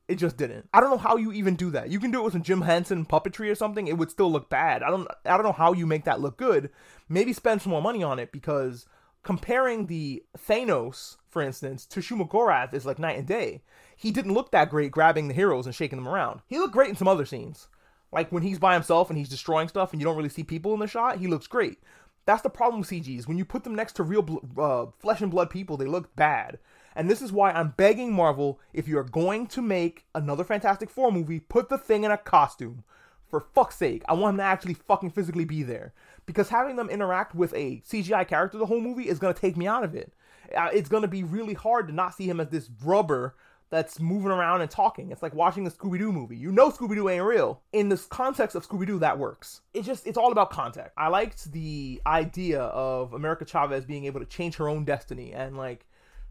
It 0.09 0.17
just 0.17 0.37
didn't. 0.37 0.69
I 0.73 0.81
don't 0.81 0.91
know 0.91 0.99
how 0.99 1.17
you 1.17 1.33
even 1.33 1.57
do 1.57 1.71
that. 1.71 1.91
You 1.91 1.99
can 1.99 2.13
do 2.13 2.21
it 2.21 2.25
with 2.25 2.33
some 2.33 2.43
Jim 2.43 2.61
Henson 2.61 3.05
puppetry 3.07 3.51
or 3.51 3.57
something. 3.57 3.89
It 3.89 3.99
would 3.99 4.11
still 4.11 4.31
look 4.31 4.49
bad. 4.49 4.83
I 4.83 4.91
don't. 4.91 5.09
I 5.25 5.37
don't 5.37 5.45
know 5.45 5.53
how 5.53 5.73
you 5.73 5.85
make 5.85 6.05
that 6.05 6.21
look 6.21 6.37
good. 6.37 6.71
Maybe 7.09 7.33
spend 7.33 7.63
some 7.63 7.73
more 7.73 7.83
money 7.83 8.05
on 8.05 8.19
it 8.21 8.31
because 8.31 8.87
comparing 9.25 9.87
the 9.87 10.23
Thanos, 10.39 11.17
for 11.29 11.43
instance, 11.43 11.87
to 11.87 12.01
Shumagorath 12.01 12.73
is 12.73 12.87
like 12.87 13.01
night 13.01 13.19
and 13.19 13.27
day 13.27 13.63
he 13.97 14.11
didn't 14.11 14.35
look 14.35 14.51
that 14.53 14.71
great 14.71 14.93
grabbing 14.93 15.27
the 15.27 15.35
heroes 15.35 15.65
and 15.65 15.75
shaking 15.75 15.99
them 15.99 16.07
around. 16.09 16.41
He 16.47 16.59
looked 16.59 16.75
great 16.75 16.91
in 16.91 16.97
some 16.97 17.09
other 17.09 17.25
scenes. 17.25 17.69
Like 18.13 18.31
when 18.31 18.43
he's 18.43 18.59
by 18.59 18.75
himself 18.75 19.09
and 19.09 19.19
he's 19.19 19.29
destroying 19.29 19.69
stuff 19.69 19.93
and 19.93 20.01
you 20.01 20.05
don't 20.05 20.17
really 20.17 20.29
see 20.29 20.45
people 20.45 20.75
in 20.75 20.81
the 20.81 20.87
shot, 20.87 21.19
he 21.19 21.27
looks 21.27 21.47
great. 21.47 21.79
That's 22.27 22.43
the 22.43 22.51
problem 22.51 22.81
with 22.81 22.91
CGs. 22.91 23.27
When 23.27 23.39
you 23.39 23.45
put 23.45 23.65
them 23.65 23.75
next 23.75 23.95
to 23.95 24.03
real 24.03 24.43
uh, 24.59 24.87
flesh 24.99 25.23
and 25.23 25.31
blood 25.31 25.49
people, 25.49 25.77
they 25.77 25.87
look 25.87 26.15
bad. 26.15 26.59
And 26.97 27.11
this 27.11 27.21
is 27.21 27.31
why 27.31 27.53
I'm 27.53 27.75
begging 27.77 28.13
Marvel 28.13 28.59
if 28.73 28.89
you're 28.89 29.05
going 29.05 29.47
to 29.49 29.61
make 29.61 30.07
another 30.15 30.43
Fantastic 30.43 30.89
Four 30.89 31.13
movie, 31.13 31.39
put 31.39 31.69
the 31.69 31.77
thing 31.77 32.05
in 32.05 32.11
a 32.11 32.17
costume. 32.17 32.83
For 33.29 33.41
fuck's 33.41 33.77
sake, 33.77 34.03
I 34.09 34.15
want 34.15 34.35
him 34.35 34.39
to 34.39 34.45
actually 34.45 34.75
fucking 34.75 35.11
physically 35.11 35.45
be 35.45 35.63
there. 35.63 35.93
Because 36.25 36.49
having 36.49 36.77
them 36.77 36.89
interact 36.89 37.35
with 37.35 37.53
a 37.55 37.83
CGI 37.87 38.27
character 38.27 38.57
the 38.57 38.67
whole 38.67 38.81
movie 38.81 39.09
is 39.09 39.19
to 39.35 39.41
take 39.41 39.57
me 39.57 39.67
out 39.67 39.85
of 39.85 39.95
it. 39.95 40.15
Uh, 40.57 40.71
it's 40.73 40.89
to 41.03 41.09
be 41.09 41.23
really 41.23 41.55
hard 41.55 41.89
to 41.89 41.95
not 41.95 42.15
see 42.15 42.29
him 42.29 42.41
as 42.41 42.49
this 42.49 42.71
rubber 42.83 43.35
that's 43.69 44.01
moving 44.01 44.31
around 44.31 44.63
and 44.63 44.71
talking. 44.71 45.11
It's 45.11 45.23
like 45.23 45.35
watching 45.35 45.67
a 45.67 45.71
Scooby 45.71 45.99
Doo 45.99 46.13
movie. 46.13 46.37
You 46.37 46.53
know 46.53 46.71
Scooby 46.71 46.95
Doo 46.95 47.09
ain't 47.09 47.25
real. 47.25 47.61
In 47.73 47.89
this 47.89 48.07
context 48.07 48.55
of 48.57 48.67
Scooby 48.67 48.87
Doo, 48.87 49.01
that 49.01 49.19
works. 49.19 49.61
It's 49.75 49.87
just, 49.87 50.07
it's 50.07 50.17
all 50.17 50.33
about 50.33 50.51
context. 50.51 50.93
I 50.97 51.09
liked 51.09 51.51
the 51.53 52.01
idea 52.07 52.63
of 52.63 53.13
America 53.13 53.45
Chavez 53.45 53.85
being 53.85 54.05
able 54.05 54.21
to 54.21 54.27
change 54.27 54.57
her 54.57 54.69
own 54.69 54.85
destiny 54.85 55.33
and 55.33 55.57
like, 55.59 55.85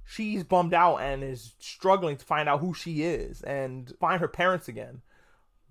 she's 0.06 0.44
bummed 0.44 0.74
out 0.74 0.98
and 0.98 1.24
is 1.24 1.56
struggling 1.60 2.18
to 2.18 2.26
find 2.26 2.48
out 2.48 2.62
who 2.62 2.74
she 2.74 3.04
is 3.04 3.42
and 3.42 3.94
find 4.00 4.22
her 4.22 4.28
parents 4.28 4.68
again. 4.68 5.02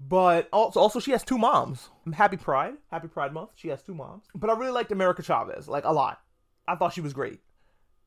But 0.00 0.48
also, 0.52 0.80
also 0.80 1.00
she 1.00 1.12
has 1.12 1.22
two 1.22 1.38
moms. 1.38 1.88
Happy 2.12 2.36
Pride, 2.36 2.74
Happy 2.90 3.08
Pride 3.08 3.32
Month. 3.32 3.50
She 3.54 3.68
has 3.68 3.82
two 3.82 3.94
moms. 3.94 4.24
But 4.34 4.50
I 4.50 4.54
really 4.54 4.72
liked 4.72 4.92
America 4.92 5.22
Chavez, 5.22 5.68
like 5.68 5.84
a 5.84 5.92
lot. 5.92 6.20
I 6.66 6.74
thought 6.74 6.92
she 6.92 7.00
was 7.00 7.12
great 7.12 7.40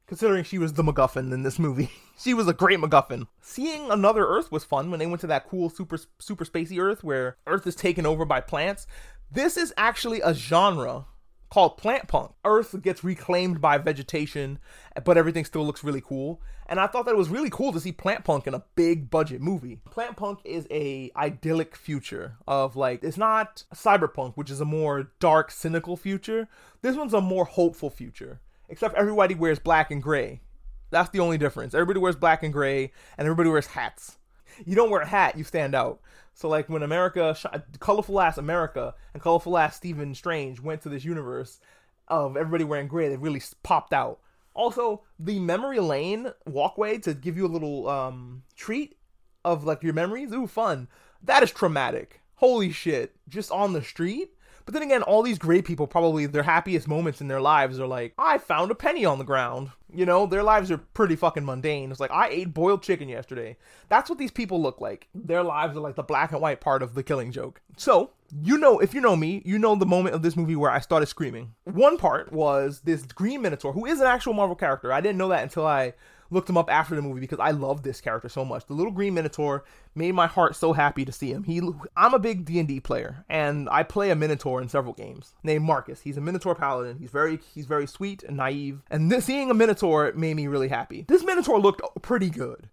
considering 0.07 0.43
she 0.43 0.57
was 0.57 0.73
the 0.73 0.83
MacGuffin 0.83 1.31
in 1.33 1.43
this 1.43 1.59
movie. 1.59 1.91
she 2.17 2.33
was 2.33 2.47
a 2.47 2.53
great 2.53 2.79
MacGuffin. 2.79 3.27
Seeing 3.41 3.91
another 3.91 4.25
Earth 4.25 4.51
was 4.51 4.63
fun 4.63 4.89
when 4.89 4.99
they 4.99 5.05
went 5.05 5.21
to 5.21 5.27
that 5.27 5.47
cool 5.49 5.69
super 5.69 5.99
super 6.17 6.45
spacey 6.45 6.81
Earth 6.81 7.03
where 7.03 7.37
Earth 7.45 7.67
is 7.67 7.75
taken 7.75 8.05
over 8.05 8.25
by 8.25 8.41
plants. 8.41 8.87
This 9.29 9.57
is 9.57 9.73
actually 9.77 10.21
a 10.21 10.33
genre 10.33 11.05
called 11.49 11.77
plant 11.77 12.07
punk. 12.07 12.31
Earth 12.43 12.81
gets 12.81 13.03
reclaimed 13.03 13.61
by 13.61 13.77
vegetation, 13.77 14.59
but 15.03 15.17
everything 15.17 15.45
still 15.45 15.65
looks 15.65 15.83
really 15.83 16.01
cool. 16.01 16.41
And 16.67 16.79
I 16.79 16.87
thought 16.87 17.05
that 17.05 17.13
it 17.13 17.17
was 17.17 17.29
really 17.29 17.49
cool 17.49 17.71
to 17.71 17.79
see 17.79 17.91
plant 17.91 18.25
punk 18.25 18.45
in 18.47 18.53
a 18.53 18.63
big 18.75 19.09
budget 19.09 19.41
movie. 19.41 19.79
Plant 19.89 20.17
punk 20.17 20.39
is 20.43 20.67
a 20.69 21.11
idyllic 21.15 21.75
future 21.75 22.35
of 22.47 22.75
like 22.75 23.03
it's 23.03 23.17
not 23.17 23.63
cyberpunk, 23.73 24.33
which 24.35 24.51
is 24.51 24.59
a 24.59 24.65
more 24.65 25.11
dark, 25.19 25.51
cynical 25.51 25.95
future. 25.95 26.49
This 26.81 26.95
one's 26.95 27.13
a 27.13 27.21
more 27.21 27.45
hopeful 27.45 27.89
future 27.89 28.41
except 28.69 28.95
everybody 28.95 29.35
wears 29.35 29.59
black 29.59 29.91
and 29.91 30.03
gray. 30.03 30.41
That's 30.89 31.09
the 31.09 31.19
only 31.19 31.37
difference. 31.37 31.73
Everybody 31.73 31.99
wears 31.99 32.15
black 32.15 32.43
and 32.43 32.53
gray, 32.53 32.91
and 33.17 33.25
everybody 33.25 33.49
wears 33.49 33.67
hats. 33.67 34.17
You 34.65 34.75
don't 34.75 34.89
wear 34.89 35.01
a 35.01 35.07
hat, 35.07 35.37
you 35.37 35.43
stand 35.43 35.75
out. 35.75 35.99
So 36.33 36.47
like 36.47 36.69
when 36.69 36.83
America, 36.83 37.35
colorful 37.79 38.21
ass 38.21 38.37
America 38.37 38.93
and 39.13 39.21
colorful 39.21 39.57
ass 39.57 39.75
Stephen 39.75 40.13
Strange 40.13 40.59
went 40.59 40.81
to 40.83 40.89
this 40.89 41.03
universe 41.03 41.59
of 42.07 42.37
everybody 42.37 42.63
wearing 42.63 42.87
gray, 42.87 43.09
they 43.09 43.17
really 43.17 43.41
popped 43.63 43.93
out. 43.93 44.19
Also, 44.53 45.03
the 45.19 45.39
memory 45.39 45.79
lane 45.79 46.31
walkway 46.45 46.97
to 46.99 47.13
give 47.13 47.37
you 47.37 47.45
a 47.45 47.47
little 47.47 47.89
um 47.89 48.43
treat 48.55 48.97
of 49.43 49.63
like 49.63 49.83
your 49.83 49.93
memories. 49.93 50.31
Ooh, 50.33 50.47
fun. 50.47 50.87
That 51.23 51.43
is 51.43 51.51
traumatic. 51.51 52.21
Holy 52.35 52.71
shit. 52.71 53.15
Just 53.27 53.51
on 53.51 53.73
the 53.73 53.83
street? 53.83 54.31
But 54.67 54.73
then 54.73 54.83
again, 54.83 55.01
all 55.01 55.23
these 55.23 55.39
great 55.39 55.63
people 55.63 55.87
probably 55.87 56.25
their 56.25 56.43
happiest 56.43 56.89
moments 56.89 57.21
in 57.21 57.29
their 57.29 57.39
lives 57.39 57.79
are 57.79 57.87
like, 57.87 58.13
I 58.17 58.37
found 58.37 58.69
a 58.69 58.75
penny 58.75 59.05
on 59.05 59.17
the 59.17 59.23
ground. 59.23 59.69
You 59.93 60.05
know, 60.05 60.25
their 60.25 60.43
lives 60.43 60.69
are 60.71 60.77
pretty 60.77 61.15
fucking 61.15 61.45
mundane. 61.45 61.89
It's 61.89 62.01
like, 62.01 62.11
I 62.11 62.27
ate 62.27 62.53
boiled 62.53 62.83
chicken 62.83 63.07
yesterday. 63.07 63.55
That's 63.87 64.09
what 64.09 64.19
these 64.19 64.29
people 64.29 64.61
look 64.61 64.81
like. 64.81 65.07
Their 65.15 65.41
lives 65.41 65.77
are 65.77 65.79
like 65.79 65.95
the 65.95 66.03
black 66.03 66.33
and 66.33 66.41
white 66.41 66.59
part 66.59 66.83
of 66.83 66.95
the 66.95 67.03
killing 67.03 67.31
joke. 67.31 67.61
So, 67.77 68.11
you 68.43 68.57
know, 68.57 68.79
if 68.79 68.93
you 68.93 68.99
know 68.99 69.15
me, 69.15 69.41
you 69.45 69.57
know 69.57 69.73
the 69.75 69.85
moment 69.85 70.15
of 70.15 70.21
this 70.21 70.35
movie 70.35 70.57
where 70.57 70.69
I 70.69 70.81
started 70.81 71.05
screaming. 71.05 71.53
One 71.63 71.97
part 71.97 72.33
was 72.33 72.81
this 72.81 73.03
Green 73.03 73.41
Minotaur, 73.41 73.71
who 73.71 73.85
is 73.85 74.01
an 74.01 74.07
actual 74.07 74.33
Marvel 74.33 74.57
character. 74.57 74.91
I 74.91 74.99
didn't 74.99 75.17
know 75.17 75.29
that 75.29 75.43
until 75.43 75.65
I 75.65 75.93
looked 76.29 76.49
him 76.49 76.57
up 76.57 76.69
after 76.69 76.95
the 76.95 77.01
movie 77.01 77.19
because 77.19 77.39
I 77.39 77.51
love 77.51 77.83
this 77.83 78.01
character 78.01 78.29
so 78.29 78.43
much. 78.43 78.65
The 78.65 78.73
little 78.73 78.91
green 78.91 79.13
minotaur 79.13 79.63
made 79.95 80.13
my 80.13 80.27
heart 80.27 80.55
so 80.55 80.73
happy 80.73 81.05
to 81.05 81.11
see 81.11 81.31
him. 81.31 81.43
He 81.43 81.61
I'm 81.95 82.13
a 82.13 82.19
big 82.19 82.45
D&D 82.45 82.81
player 82.81 83.25
and 83.29 83.69
I 83.69 83.83
play 83.83 84.09
a 84.09 84.15
minotaur 84.15 84.61
in 84.61 84.69
several 84.69 84.93
games 84.93 85.33
named 85.43 85.65
Marcus. 85.65 86.01
He's 86.01 86.17
a 86.17 86.21
minotaur 86.21 86.55
paladin. 86.55 86.97
He's 86.99 87.11
very 87.11 87.39
he's 87.53 87.65
very 87.65 87.87
sweet 87.87 88.23
and 88.23 88.37
naive. 88.37 88.81
And 88.89 89.11
this, 89.11 89.25
seeing 89.25 89.49
a 89.49 89.53
minotaur 89.53 90.11
made 90.15 90.35
me 90.35 90.47
really 90.47 90.69
happy. 90.69 91.05
This 91.07 91.23
minotaur 91.23 91.59
looked 91.59 91.81
pretty 92.01 92.29
good. 92.29 92.69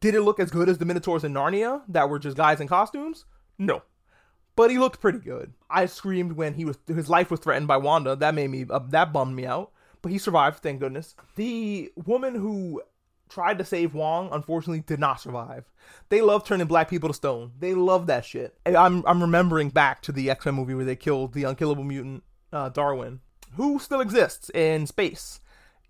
Did 0.00 0.14
it 0.14 0.22
look 0.22 0.40
as 0.40 0.50
good 0.50 0.68
as 0.68 0.78
the 0.78 0.86
minotaurs 0.86 1.24
in 1.24 1.34
Narnia 1.34 1.82
that 1.88 2.08
were 2.08 2.18
just 2.18 2.36
guys 2.36 2.60
in 2.60 2.68
costumes? 2.68 3.26
No. 3.58 3.82
But 4.56 4.70
he 4.70 4.78
looked 4.78 5.00
pretty 5.00 5.18
good. 5.18 5.52
I 5.68 5.86
screamed 5.86 6.32
when 6.32 6.54
he 6.54 6.64
was 6.64 6.78
his 6.86 7.08
life 7.08 7.30
was 7.30 7.40
threatened 7.40 7.68
by 7.68 7.76
Wanda. 7.76 8.16
That 8.16 8.34
made 8.34 8.48
me 8.48 8.66
uh, 8.68 8.80
that 8.90 9.12
bummed 9.12 9.36
me 9.36 9.46
out 9.46 9.72
but 10.02 10.12
he 10.12 10.18
survived, 10.18 10.62
thank 10.62 10.80
goodness. 10.80 11.14
The 11.36 11.92
woman 12.06 12.34
who 12.34 12.82
tried 13.30 13.58
to 13.58 13.64
save 13.64 13.94
Wong, 13.94 14.28
unfortunately, 14.32 14.80
did 14.80 15.00
not 15.00 15.20
survive. 15.20 15.64
They 16.08 16.20
love 16.20 16.44
turning 16.44 16.66
black 16.66 16.90
people 16.90 17.08
to 17.08 17.14
stone. 17.14 17.52
They 17.58 17.74
love 17.74 18.06
that 18.08 18.24
shit. 18.24 18.58
I'm 18.66 19.04
I'm 19.06 19.20
remembering 19.20 19.70
back 19.70 20.02
to 20.02 20.12
the 20.12 20.30
X 20.30 20.44
Men 20.44 20.56
movie 20.56 20.74
where 20.74 20.84
they 20.84 20.96
killed 20.96 21.32
the 21.32 21.44
unkillable 21.44 21.84
mutant 21.84 22.24
uh, 22.52 22.68
Darwin, 22.68 23.20
who 23.56 23.78
still 23.78 24.00
exists 24.00 24.50
in 24.50 24.86
space. 24.86 25.40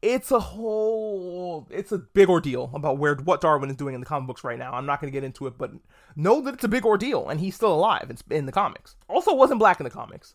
It's 0.03 0.31
a 0.31 0.41
whole, 0.41 1.69
it's 1.71 1.93
a 1.93 1.99
big 1.99 2.31
ordeal 2.31 2.71
about 2.73 2.97
where 2.97 3.17
what 3.17 3.43
Darwin 3.43 3.69
is 3.69 3.77
doing 3.77 3.95
in 3.95 4.01
the 4.01 4.07
comic 4.07 4.29
books 4.29 4.45
right 4.45 4.59
now. 4.59 4.73
I'm 4.73 4.87
not 4.87 4.99
going 4.99 5.13
to 5.13 5.17
get 5.17 5.25
into 5.25 5.47
it, 5.47 5.59
but 5.59 5.73
know 6.17 6.41
that 6.41 6.55
it's 6.55 6.65
a 6.65 6.69
big 6.69 6.87
ordeal, 6.87 7.29
and 7.29 7.39
he's 7.39 7.55
still 7.55 7.75
alive. 7.75 8.07
It's 8.09 8.25
in 8.31 8.47
the 8.47 8.53
comics. 8.53 8.97
Also, 9.09 9.35
wasn't 9.35 9.59
black 9.59 9.79
in 9.79 9.85
the 9.85 9.91
comics. 9.91 10.35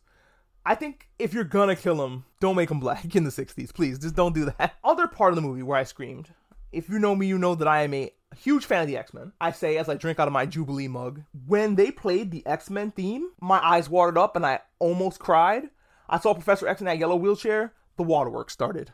I 0.68 0.74
think 0.76 1.08
if 1.20 1.34
you're 1.34 1.44
gonna 1.44 1.76
kill 1.76 2.04
him, 2.04 2.26
don't 2.40 2.56
make 2.56 2.72
him 2.72 2.80
black 2.82 3.16
in 3.16 3.24
the 3.24 3.30
60s, 3.30 3.74
please. 3.74 4.00
Just 4.00 4.16
don't 4.16 4.34
do 4.34 4.46
that. 4.58 4.76
Other 4.84 5.08
part 5.08 5.32
of 5.32 5.36
the 5.36 5.42
movie 5.42 5.64
where 5.64 5.78
I 5.78 5.84
screamed 5.84 6.30
if 6.76 6.90
you 6.90 7.00
know 7.00 7.16
me, 7.16 7.26
you 7.26 7.38
know 7.38 7.56
that 7.56 7.68
I 7.68 7.84
am 7.84 7.94
a 7.94 8.12
huge 8.36 8.66
fan 8.66 8.82
of 8.82 8.88
the 8.88 8.98
X 8.98 9.14
Men. 9.14 9.32
I 9.40 9.52
say 9.52 9.78
as 9.78 9.88
I 9.88 9.96
drink 9.96 10.20
out 10.20 10.28
of 10.28 10.34
my 10.34 10.46
Jubilee 10.46 10.90
mug. 10.90 11.24
When 11.48 11.76
they 11.76 11.90
played 11.90 12.32
the 12.32 12.46
X 12.46 12.70
Men 12.70 12.92
theme, 12.92 13.32
my 13.40 13.66
eyes 13.66 13.90
watered 13.90 14.18
up 14.18 14.36
and 14.36 14.46
I 14.46 14.60
almost 14.80 15.20
cried. 15.20 15.70
I 16.10 16.20
saw 16.20 16.34
Professor 16.34 16.68
X 16.68 16.82
in 16.82 16.86
that 16.86 17.00
yellow 17.00 17.16
wheelchair. 17.16 17.74
The 17.98 18.04
waterworks 18.04 18.54
started. 18.54 18.92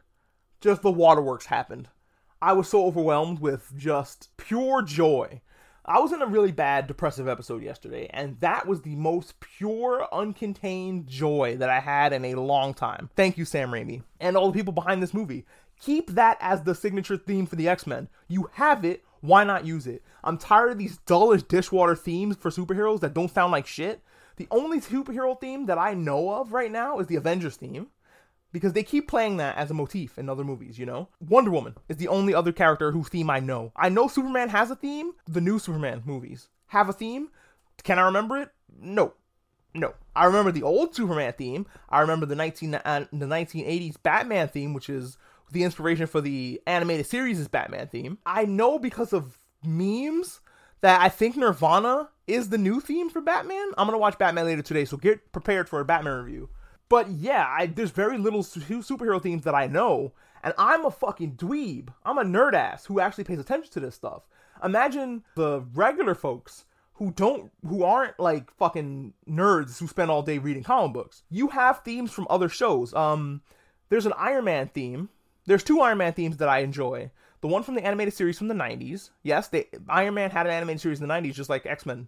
Just 0.61 0.83
the 0.83 0.91
waterworks 0.91 1.47
happened. 1.47 1.89
I 2.41 2.53
was 2.53 2.69
so 2.69 2.85
overwhelmed 2.85 3.39
with 3.39 3.73
just 3.75 4.29
pure 4.37 4.83
joy. 4.83 5.41
I 5.83 5.99
was 5.99 6.13
in 6.13 6.21
a 6.21 6.27
really 6.27 6.51
bad 6.51 6.85
depressive 6.85 7.27
episode 7.27 7.63
yesterday, 7.63 8.07
and 8.11 8.39
that 8.39 8.67
was 8.67 8.81
the 8.81 8.95
most 8.95 9.39
pure, 9.39 10.07
uncontained 10.13 11.07
joy 11.07 11.57
that 11.57 11.69
I 11.69 11.79
had 11.79 12.13
in 12.13 12.23
a 12.23 12.39
long 12.39 12.75
time. 12.75 13.09
Thank 13.15 13.37
you, 13.37 13.45
Sam 13.45 13.71
Raimi, 13.71 14.03
and 14.19 14.37
all 14.37 14.51
the 14.51 14.57
people 14.57 14.73
behind 14.73 15.01
this 15.01 15.13
movie. 15.13 15.45
Keep 15.81 16.11
that 16.11 16.37
as 16.39 16.61
the 16.61 16.75
signature 16.75 17.17
theme 17.17 17.45
for 17.45 17.55
the 17.55 17.67
X 17.67 17.87
Men. 17.87 18.07
You 18.27 18.49
have 18.53 18.85
it. 18.85 19.03
Why 19.21 19.43
not 19.43 19.65
use 19.65 19.87
it? 19.87 20.03
I'm 20.23 20.37
tired 20.37 20.71
of 20.71 20.77
these 20.77 20.97
dullish 20.99 21.43
dishwater 21.43 21.95
themes 21.95 22.37
for 22.37 22.49
superheroes 22.49 23.01
that 23.01 23.13
don't 23.13 23.31
sound 23.31 23.51
like 23.51 23.67
shit. 23.67 24.01
The 24.37 24.47
only 24.49 24.79
superhero 24.79 25.39
theme 25.39 25.65
that 25.67 25.77
I 25.77 25.93
know 25.93 26.31
of 26.31 26.53
right 26.53 26.71
now 26.71 26.99
is 26.99 27.07
the 27.07 27.15
Avengers 27.15 27.55
theme 27.55 27.87
because 28.51 28.73
they 28.73 28.83
keep 28.83 29.07
playing 29.07 29.37
that 29.37 29.57
as 29.57 29.71
a 29.71 29.73
motif 29.73 30.17
in 30.17 30.29
other 30.29 30.43
movies, 30.43 30.77
you 30.77 30.85
know? 30.85 31.07
Wonder 31.19 31.51
Woman 31.51 31.75
is 31.87 31.97
the 31.97 32.07
only 32.07 32.33
other 32.33 32.51
character 32.51 32.91
whose 32.91 33.09
theme 33.09 33.29
I 33.29 33.39
know. 33.39 33.71
I 33.75 33.89
know 33.89 34.07
Superman 34.07 34.49
has 34.49 34.71
a 34.71 34.75
theme. 34.75 35.13
The 35.27 35.41
new 35.41 35.59
Superman 35.59 36.03
movies 36.05 36.49
have 36.67 36.89
a 36.89 36.93
theme. 36.93 37.29
Can 37.83 37.99
I 37.99 38.03
remember 38.03 38.37
it? 38.41 38.49
No. 38.79 39.13
No. 39.73 39.93
I 40.15 40.25
remember 40.25 40.51
the 40.51 40.63
old 40.63 40.95
Superman 40.95 41.33
theme. 41.37 41.65
I 41.89 42.01
remember 42.01 42.25
the 42.25 42.35
19 42.35 42.75
uh, 42.75 43.05
the 43.11 43.25
1980s 43.25 43.95
Batman 44.01 44.47
theme, 44.49 44.73
which 44.73 44.89
is 44.89 45.17
the 45.51 45.63
inspiration 45.63 46.07
for 46.07 46.21
the 46.21 46.61
animated 46.65 47.05
series' 47.05 47.39
is 47.39 47.47
Batman 47.47 47.87
theme. 47.87 48.17
I 48.25 48.45
know 48.45 48.79
because 48.79 49.13
of 49.13 49.37
memes 49.63 50.39
that 50.81 51.01
I 51.01 51.09
think 51.09 51.37
Nirvana 51.37 52.09
is 52.27 52.49
the 52.49 52.57
new 52.57 52.79
theme 52.79 53.09
for 53.09 53.21
Batman. 53.21 53.71
I'm 53.77 53.87
gonna 53.87 53.97
watch 53.97 54.17
Batman 54.17 54.45
later 54.45 54.61
today, 54.61 54.85
so 54.85 54.97
get 54.97 55.31
prepared 55.31 55.69
for 55.69 55.79
a 55.79 55.85
Batman 55.85 56.23
review. 56.23 56.49
But 56.89 57.09
yeah, 57.09 57.47
I, 57.47 57.67
there's 57.67 57.91
very 57.91 58.17
little 58.17 58.43
superhero 58.43 59.21
themes 59.21 59.43
that 59.43 59.55
I 59.55 59.67
know, 59.67 60.13
and 60.43 60.53
I'm 60.57 60.85
a 60.85 60.91
fucking 60.91 61.37
dweeb. 61.37 61.89
I'm 62.03 62.17
a 62.17 62.23
nerd 62.23 62.53
ass 62.53 62.85
who 62.85 62.99
actually 62.99 63.23
pays 63.23 63.39
attention 63.39 63.71
to 63.73 63.79
this 63.79 63.95
stuff. 63.95 64.23
Imagine 64.63 65.23
the 65.35 65.61
regular 65.73 66.15
folks 66.15 66.65
who 66.93 67.11
don't 67.11 67.51
who 67.67 67.83
aren't 67.83 68.19
like 68.19 68.51
fucking 68.57 69.13
nerds 69.27 69.79
who 69.79 69.87
spend 69.87 70.11
all 70.11 70.21
day 70.21 70.37
reading 70.37 70.63
comic 70.63 70.93
books. 70.93 71.23
You 71.29 71.47
have 71.47 71.81
themes 71.83 72.11
from 72.11 72.27
other 72.29 72.49
shows. 72.49 72.93
Um 72.93 73.41
there's 73.89 74.05
an 74.05 74.13
Iron 74.17 74.45
Man 74.45 74.67
theme 74.67 75.09
there's 75.45 75.63
two 75.63 75.81
Iron 75.81 75.97
Man 75.97 76.13
themes 76.13 76.37
that 76.37 76.49
I 76.49 76.59
enjoy. 76.59 77.11
The 77.41 77.47
one 77.47 77.63
from 77.63 77.75
the 77.75 77.85
animated 77.85 78.13
series 78.13 78.37
from 78.37 78.47
the 78.47 78.53
90s. 78.53 79.09
Yes, 79.23 79.47
they, 79.47 79.67
Iron 79.89 80.13
Man 80.13 80.29
had 80.29 80.45
an 80.45 80.53
animated 80.53 80.81
series 80.81 81.01
in 81.01 81.07
the 81.07 81.13
90s, 81.13 81.33
just 81.33 81.49
like 81.49 81.65
X 81.65 81.85
Men. 81.85 82.07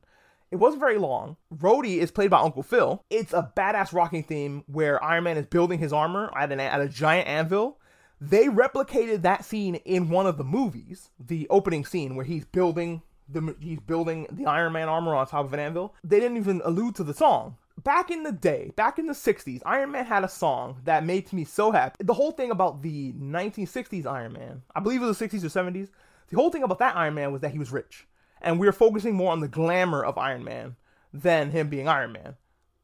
It 0.51 0.57
wasn't 0.57 0.81
very 0.81 0.99
long. 0.99 1.37
Rhodey 1.55 1.97
is 1.97 2.11
played 2.11 2.29
by 2.29 2.39
Uncle 2.39 2.61
Phil. 2.61 3.03
It's 3.09 3.33
a 3.33 3.51
badass 3.57 3.91
rocking 3.91 4.23
theme 4.23 4.63
where 4.67 5.03
Iron 5.03 5.23
Man 5.23 5.37
is 5.37 5.47
building 5.47 5.79
his 5.79 5.91
armor 5.91 6.31
at, 6.37 6.51
an, 6.51 6.59
at 6.59 6.79
a 6.79 6.87
giant 6.87 7.27
anvil. 7.27 7.79
They 8.21 8.45
replicated 8.45 9.23
that 9.23 9.43
scene 9.43 9.75
in 9.75 10.09
one 10.09 10.27
of 10.27 10.37
the 10.37 10.43
movies, 10.43 11.09
the 11.19 11.47
opening 11.49 11.85
scene 11.85 12.15
where 12.15 12.25
he's 12.25 12.45
building 12.45 13.01
the 13.27 13.55
he's 13.59 13.79
building 13.79 14.27
the 14.31 14.45
Iron 14.45 14.73
Man 14.73 14.89
armor 14.89 15.15
on 15.15 15.25
top 15.25 15.45
of 15.45 15.53
an 15.53 15.59
anvil. 15.59 15.95
They 16.03 16.19
didn't 16.19 16.37
even 16.37 16.61
allude 16.63 16.95
to 16.95 17.03
the 17.03 17.13
song 17.13 17.57
back 17.81 18.11
in 18.11 18.23
the 18.23 18.31
day, 18.31 18.71
back 18.75 18.99
in 18.99 19.07
the 19.07 19.13
60s, 19.13 19.61
Iron 19.65 19.91
Man 19.91 20.05
had 20.05 20.23
a 20.23 20.29
song 20.29 20.77
that 20.85 21.05
made 21.05 21.31
me 21.33 21.43
so 21.43 21.71
happy. 21.71 22.03
The 22.03 22.13
whole 22.13 22.31
thing 22.31 22.51
about 22.51 22.81
the 22.81 23.13
1960s 23.13 24.05
Iron 24.05 24.33
Man, 24.33 24.61
I 24.75 24.79
believe 24.79 25.01
it 25.01 25.05
was 25.05 25.17
the 25.17 25.27
60s 25.27 25.43
or 25.43 25.47
70s, 25.47 25.89
the 26.29 26.35
whole 26.37 26.49
thing 26.49 26.63
about 26.63 26.79
that 26.79 26.95
Iron 26.95 27.15
Man 27.15 27.31
was 27.31 27.41
that 27.41 27.51
he 27.51 27.59
was 27.59 27.71
rich. 27.71 28.07
And 28.41 28.59
we 28.59 28.67
were 28.67 28.73
focusing 28.73 29.15
more 29.15 29.31
on 29.31 29.39
the 29.39 29.47
glamour 29.47 30.03
of 30.03 30.17
Iron 30.17 30.43
Man 30.43 30.75
than 31.13 31.51
him 31.51 31.69
being 31.69 31.87
Iron 31.87 32.11
Man. 32.11 32.35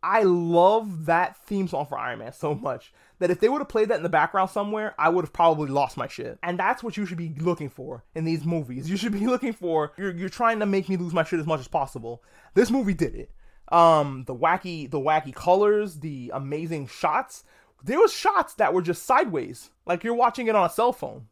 I 0.01 0.24
love 0.24 1.08
that 1.08 1.36
theme 1.46 1.67
song 1.67 1.86
for 1.86 1.98
Iron 1.98 2.19
Man 2.19 2.31
so 2.31 2.55
much 2.55 2.93
that 3.19 3.29
if 3.29 3.41
they 3.41 3.50
would 3.50 3.60
have 3.60 3.67
played 3.67 3.89
that 3.89 3.98
in 3.98 4.03
the 4.03 4.10
background 4.10 4.50
somewhere, 4.50 4.96
I 4.98 5.10
would 5.10 5.25
have 5.25 5.34
probably 5.34 5.69
lost 5.69 5.98
my 5.98 6.08
shit. 6.08 6.39
And 6.41 6.58
that's 6.58 6.81
what 6.81 6.96
you 6.96 7.05
should 7.05 7.17
be 7.17 7.36
looking 7.38 7.69
for 7.69 8.05
in 8.15 8.24
these 8.24 8.46
movies. 8.46 8.89
You 8.89 8.96
should 8.96 9.12
be 9.12 9.19
looking 9.27 9.51
for 9.51 9.91
you're, 9.98 10.15
you're 10.15 10.29
trying 10.29 10.60
to 10.60 10.65
make 10.65 10.88
me 10.88 10.96
lose 10.96 11.13
my 11.13 11.25
shit 11.25 11.41
as 11.41 11.46
much 11.46 11.60
as 11.60 11.67
possible. 11.67 12.24
This 12.53 12.72
movie 12.72 12.93
did 12.93 13.13
it 13.13 13.29
um 13.72 14.24
the 14.26 14.36
wacky 14.36 14.90
the 14.90 15.00
wacky 15.00 15.34
colors 15.34 16.00
the 16.00 16.32
amazing 16.34 16.88
shots. 16.88 17.44
There 17.84 18.00
was 18.00 18.14
shots 18.14 18.56
that 18.56 18.74
were 18.74 18.82
just 18.82 19.06
sideways 19.06 19.70
like 19.86 20.04
you're 20.04 20.14
watching 20.14 20.48
it 20.48 20.56
on 20.56 20.66
a 20.66 20.70
cell 20.70 20.94
phone. 20.94 21.28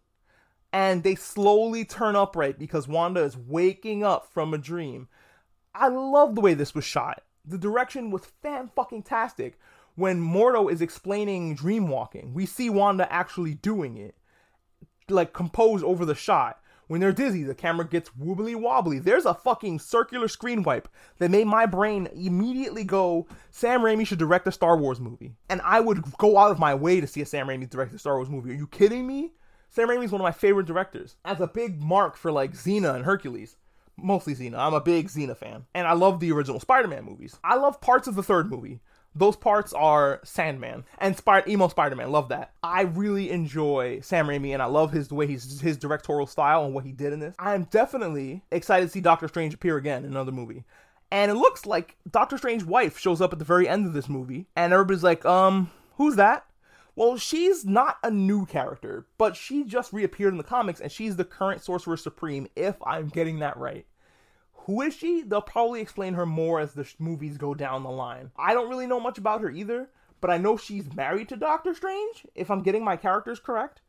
And 0.74 1.04
they 1.04 1.16
slowly 1.16 1.86
turn 1.86 2.16
upright 2.16 2.60
because 2.60 2.88
wanda 2.88 3.22
is 3.22 3.38
waking 3.38 4.04
up 4.04 4.32
from 4.32 4.54
a 4.54 4.58
dream. 4.58 5.08
I 5.74 5.88
love 5.88 6.36
the 6.36 6.42
way 6.42 6.54
this 6.54 6.76
was 6.76 6.84
shot. 6.84 7.24
The 7.46 7.58
direction 7.58 8.12
was 8.12 8.26
fan 8.42 8.70
fucking 8.76 9.04
tastic 9.04 9.58
when 9.98 10.22
mordo 10.22 10.72
is 10.72 10.82
explaining 10.82 11.56
dream 11.56 11.90
walking 11.90 12.34
we 12.34 12.46
see 12.46 12.70
wanda 12.70 13.12
actually 13.12 13.56
doing 13.56 13.98
it 13.98 14.16
like 15.10 15.34
composed 15.34 15.84
over 15.84 16.06
the 16.06 16.16
shot 16.16 16.62
when 16.88 17.02
they're 17.02 17.12
dizzy, 17.12 17.44
the 17.44 17.56
camera 17.56 17.86
gets 17.86 18.16
wobbly 18.16 18.56
wobbly. 18.56 19.00
There's 19.00 19.26
a 19.26 19.34
fucking 19.34 19.80
circular 19.80 20.28
screen 20.28 20.64
wipe 20.64 20.88
that 21.18 21.32
made 21.32 21.48
my 21.48 21.66
brain 21.66 22.08
immediately 22.14 22.84
go, 22.84 23.28
Sam 23.52 23.82
Raimi 23.82 24.08
should 24.08 24.20
direct 24.20 24.48
a 24.48 24.52
Star 24.52 24.78
Wars 24.78 25.00
movie. 25.00 25.34
And 25.50 25.62
I 25.64 25.80
would 25.80 26.02
go 26.18 26.38
out 26.38 26.52
of 26.52 26.60
my 26.60 26.74
way 26.74 27.02
to 27.02 27.08
see 27.08 27.22
a 27.22 27.26
Sam 27.26 27.48
Raimi 27.48 27.70
direct 27.70 27.94
a 27.94 28.00
Star 28.00 28.16
Wars 28.16 28.30
movie. 28.30 28.52
Are 28.52 28.56
you 28.56 28.68
kidding 28.68 29.06
me? 29.06 29.34
Sam 29.70 29.90
Raimi 29.90 30.06
is 30.06 30.12
one 30.12 30.22
of 30.22 30.26
my 30.26 30.32
favorite 30.32 30.66
directors. 30.66 31.18
As 31.26 31.42
a 31.42 31.48
big 31.48 31.82
mark 31.82 32.16
for 32.16 32.32
like 32.32 32.54
Xena 32.54 32.96
and 32.96 33.06
Hercules. 33.06 33.58
Mostly 33.98 34.36
Xena. 34.36 34.58
I'm 34.60 34.74
a 34.74 34.82
big 34.82 35.08
Xena 35.08 35.36
fan. 35.36 35.66
And 35.74 35.88
I 35.88 35.94
love 35.94 36.20
the 36.20 36.32
original 36.32 36.60
Spider 36.60 36.88
Man 36.88 37.04
movies. 37.04 37.38
I 37.44 37.56
love 37.56 37.82
parts 37.82 38.08
of 38.08 38.16
the 38.16 38.24
third 38.24 38.50
movie. 38.50 38.80
Those 39.18 39.36
parts 39.36 39.74
are 39.74 40.20
Sandman 40.24 40.84
and 41.00 41.18
Spy- 41.18 41.44
emo 41.48 41.68
Spider-Man. 41.68 42.12
Love 42.12 42.30
that. 42.30 42.52
I 42.62 42.82
really 42.82 43.32
enjoy 43.32 44.00
Sam 44.02 44.28
Raimi 44.28 44.54
and 44.54 44.62
I 44.62 44.66
love 44.66 44.92
his 44.92 45.08
the 45.08 45.16
way 45.16 45.26
he's 45.26 45.60
his 45.60 45.78
directorial 45.78 46.28
style 46.28 46.66
and 46.66 46.74
what 46.74 46.86
he 46.86 46.92
did 46.92 47.14
in 47.14 47.20
this. 47.20 47.36
I 47.40 47.56
am 47.56 47.64
definitely 47.66 48.44
excited 48.52 48.86
to 48.86 48.92
see 48.92 49.02
Doctor 49.02 49.28
Strange 49.28 49.54
appear 49.54 49.78
again 49.78 50.06
in 50.06 50.12
another 50.12 50.32
movie. 50.32 50.64
And 51.10 51.32
it 51.32 51.36
looks 51.36 51.66
like 51.66 51.96
Doctor 52.10 52.38
Strange's 52.38 52.68
wife 52.68 53.00
shows 53.00 53.22
up 53.22 53.34
at 53.34 53.40
the 53.40 53.46
very 53.46 53.68
end 53.68 53.88
of 53.88 53.94
this 53.94 54.10
movie, 54.10 54.46
and 54.58 54.74
everybody's 54.74 55.06
like, 55.06 55.26
um, 55.26 55.72
who's 55.96 56.18
that? 56.18 56.46
Well, 56.98 57.18
she's 57.18 57.64
not 57.64 57.98
a 58.04 58.12
new 58.12 58.46
character, 58.46 59.06
but 59.18 59.36
she 59.36 59.64
just 59.64 59.94
reappeared 59.94 60.34
in 60.34 60.38
the 60.38 60.44
comics 60.44 60.80
and 60.80 60.92
she's 60.92 61.16
the 61.16 61.24
current 61.24 61.64
Sorcerer 61.64 61.96
Supreme, 61.96 62.48
if 62.56 62.76
I'm 62.84 63.08
getting 63.08 63.40
that 63.40 63.56
right. 63.56 63.86
Who 64.68 64.82
is 64.82 64.94
she? 64.94 65.22
They'll 65.22 65.42
probably 65.42 65.80
explain 65.80 66.14
her 66.16 66.26
more 66.26 66.60
as 66.60 66.74
the 66.74 66.86
movies 67.00 67.38
go 67.38 67.54
down 67.54 67.84
the 67.84 67.90
line. 67.90 68.32
I 68.38 68.54
don't 68.54 68.70
really 68.70 68.86
know 68.86 69.00
much 69.00 69.18
about 69.18 69.40
her 69.40 69.50
either, 69.50 69.90
but 70.20 70.30
I 70.30 70.38
know 70.38 70.58
she's 70.58 70.94
married 70.94 71.30
to 71.30 71.38
Doctor 71.38 71.74
Strange, 71.74 72.28
if 72.36 72.52
I'm 72.52 72.64
getting 72.64 72.84
my 72.84 72.98
characters 72.98 73.40
correct. 73.40 73.80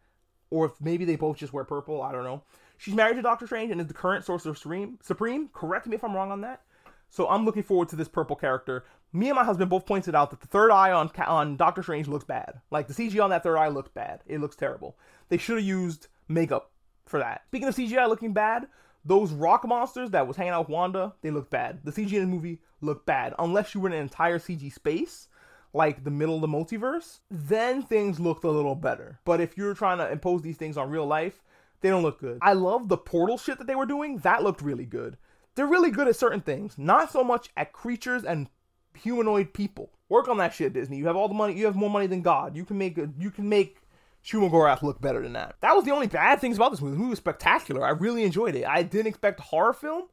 Or 0.50 0.66
if 0.66 0.80
maybe 0.80 1.04
they 1.04 1.16
both 1.16 1.37
just 1.37 1.52
wear 1.52 1.64
purple, 1.64 2.00
I 2.00 2.12
don't 2.12 2.23
know. 2.23 2.44
She's 2.76 2.94
married 2.94 3.16
to 3.16 3.23
Doctor 3.23 3.44
Strange 3.47 3.73
and 3.73 3.80
is 3.80 3.88
the 3.88 3.92
current 3.94 4.25
Sorcerer 4.25 4.54
Supreme. 4.54 5.00
Supreme, 5.02 5.49
correct 5.52 5.88
me 5.88 5.97
if 5.97 6.04
I'm 6.04 6.14
wrong 6.14 6.30
on 6.30 6.42
that. 6.42 6.62
So 7.11 7.28
I'm 7.28 7.44
looking 7.44 7.64
forward 7.64 7.88
to 7.88 7.97
this 7.97 8.06
purple 8.06 8.37
character. 8.37 8.85
Me 9.12 9.30
and 9.30 9.37
my 9.37 9.44
husband 9.44 9.70
both 9.70 9.85
pointed 9.85 10.14
out 10.14 10.30
that 10.30 10.40
the 10.40 10.47
third 10.47 10.70
eye 10.70 10.92
on 10.92 11.11
on 11.26 11.56
Doctor 11.56 11.82
Strange 11.82 12.06
looks 12.06 12.25
bad. 12.25 12.61
Like 12.70 12.87
the 12.87 12.94
CG 12.94 13.20
on 13.20 13.30
that 13.30 13.42
third 13.42 13.56
eye 13.56 13.66
looks 13.66 13.90
bad. 13.90 14.20
It 14.26 14.40
looks 14.40 14.54
terrible. 14.54 14.97
They 15.28 15.38
should 15.38 15.56
have 15.56 15.66
used 15.66 16.06
makeup 16.28 16.70
for 17.04 17.18
that. 17.18 17.42
Speaking 17.49 17.66
of 17.66 17.75
CGI 17.75 18.08
looking 18.08 18.32
bad, 18.32 18.68
those 19.08 19.32
rock 19.32 19.66
monsters 19.66 20.10
that 20.10 20.28
was 20.28 20.36
hanging 20.36 20.52
out 20.52 20.68
with 20.68 20.68
Wanda, 20.68 21.14
they 21.22 21.30
look 21.30 21.48
bad. 21.48 21.80
The 21.82 21.90
CG 21.90 22.12
in 22.12 22.20
the 22.20 22.26
movie 22.26 22.60
looked 22.82 23.06
bad. 23.06 23.34
Unless 23.38 23.74
you 23.74 23.80
were 23.80 23.88
in 23.88 23.94
an 23.94 24.02
entire 24.02 24.38
CG 24.38 24.72
space, 24.72 25.28
like 25.72 26.04
the 26.04 26.10
middle 26.10 26.34
of 26.34 26.42
the 26.42 26.46
multiverse, 26.46 27.20
then 27.30 27.82
things 27.82 28.20
looked 28.20 28.44
a 28.44 28.50
little 28.50 28.74
better. 28.74 29.18
But 29.24 29.40
if 29.40 29.56
you're 29.56 29.74
trying 29.74 29.98
to 29.98 30.10
impose 30.10 30.42
these 30.42 30.58
things 30.58 30.76
on 30.76 30.90
real 30.90 31.06
life, 31.06 31.42
they 31.80 31.88
don't 31.88 32.02
look 32.02 32.20
good. 32.20 32.38
I 32.42 32.52
love 32.52 32.88
the 32.88 32.98
portal 32.98 33.38
shit 33.38 33.58
that 33.58 33.66
they 33.66 33.74
were 33.74 33.86
doing. 33.86 34.18
That 34.18 34.42
looked 34.42 34.60
really 34.60 34.84
good. 34.84 35.16
They're 35.54 35.66
really 35.66 35.90
good 35.90 36.06
at 36.06 36.16
certain 36.16 36.42
things, 36.42 36.76
not 36.76 37.10
so 37.10 37.24
much 37.24 37.48
at 37.56 37.72
creatures 37.72 38.24
and 38.24 38.48
humanoid 38.94 39.54
people. 39.54 39.90
Work 40.10 40.28
on 40.28 40.36
that 40.36 40.54
shit, 40.54 40.74
Disney. 40.74 40.98
You 40.98 41.06
have 41.06 41.16
all 41.16 41.28
the 41.28 41.34
money. 41.34 41.54
You 41.54 41.64
have 41.64 41.76
more 41.76 41.90
money 41.90 42.06
than 42.06 42.22
God. 42.22 42.56
You 42.56 42.64
can 42.64 42.76
make 42.76 42.98
a, 42.98 43.08
you 43.18 43.30
can 43.30 43.48
make 43.48 43.78
Shumagorath 44.25 44.82
looked 44.82 45.00
better 45.00 45.22
than 45.22 45.32
that. 45.34 45.56
That 45.60 45.75
was 45.75 45.84
the 45.84 45.90
only 45.90 46.06
bad 46.06 46.40
things 46.40 46.56
about 46.56 46.70
this 46.70 46.80
movie. 46.80 46.92
The 46.92 46.98
movie 46.98 47.10
was 47.10 47.18
spectacular. 47.18 47.84
I 47.84 47.90
really 47.90 48.25
enjoyed 48.25 48.54
it. 48.54 48.64
I 48.66 48.82
didn't 48.82 49.06
expect 49.06 49.40
a 49.40 49.44
horror 49.44 49.72
film. 49.72 50.08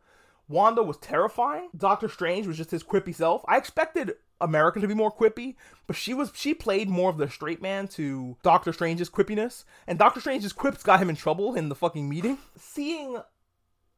Wanda 0.47 0.83
was 0.83 0.97
terrifying. 0.97 1.69
Doctor 1.75 2.07
Strange 2.07 2.47
was 2.47 2.57
just 2.57 2.71
his 2.71 2.83
quippy 2.83 3.13
self. 3.13 3.43
I 3.47 3.57
expected 3.57 4.15
America 4.39 4.79
to 4.79 4.87
be 4.87 4.93
more 4.93 5.11
quippy, 5.11 5.55
but 5.87 5.95
she 5.95 6.13
was 6.13 6.31
she 6.35 6.53
played 6.53 6.89
more 6.89 7.09
of 7.09 7.17
the 7.17 7.29
straight 7.29 7.61
man 7.61 7.87
to 7.89 8.37
Doctor 8.43 8.71
Strange's 8.71 9.09
quippiness, 9.09 9.63
and 9.87 9.97
Doctor 9.97 10.19
Strange's 10.19 10.53
quips 10.53 10.83
got 10.83 10.99
him 10.99 11.09
in 11.09 11.15
trouble 11.15 11.55
in 11.55 11.69
the 11.69 11.75
fucking 11.75 12.07
meeting. 12.07 12.37
Seeing 12.57 13.17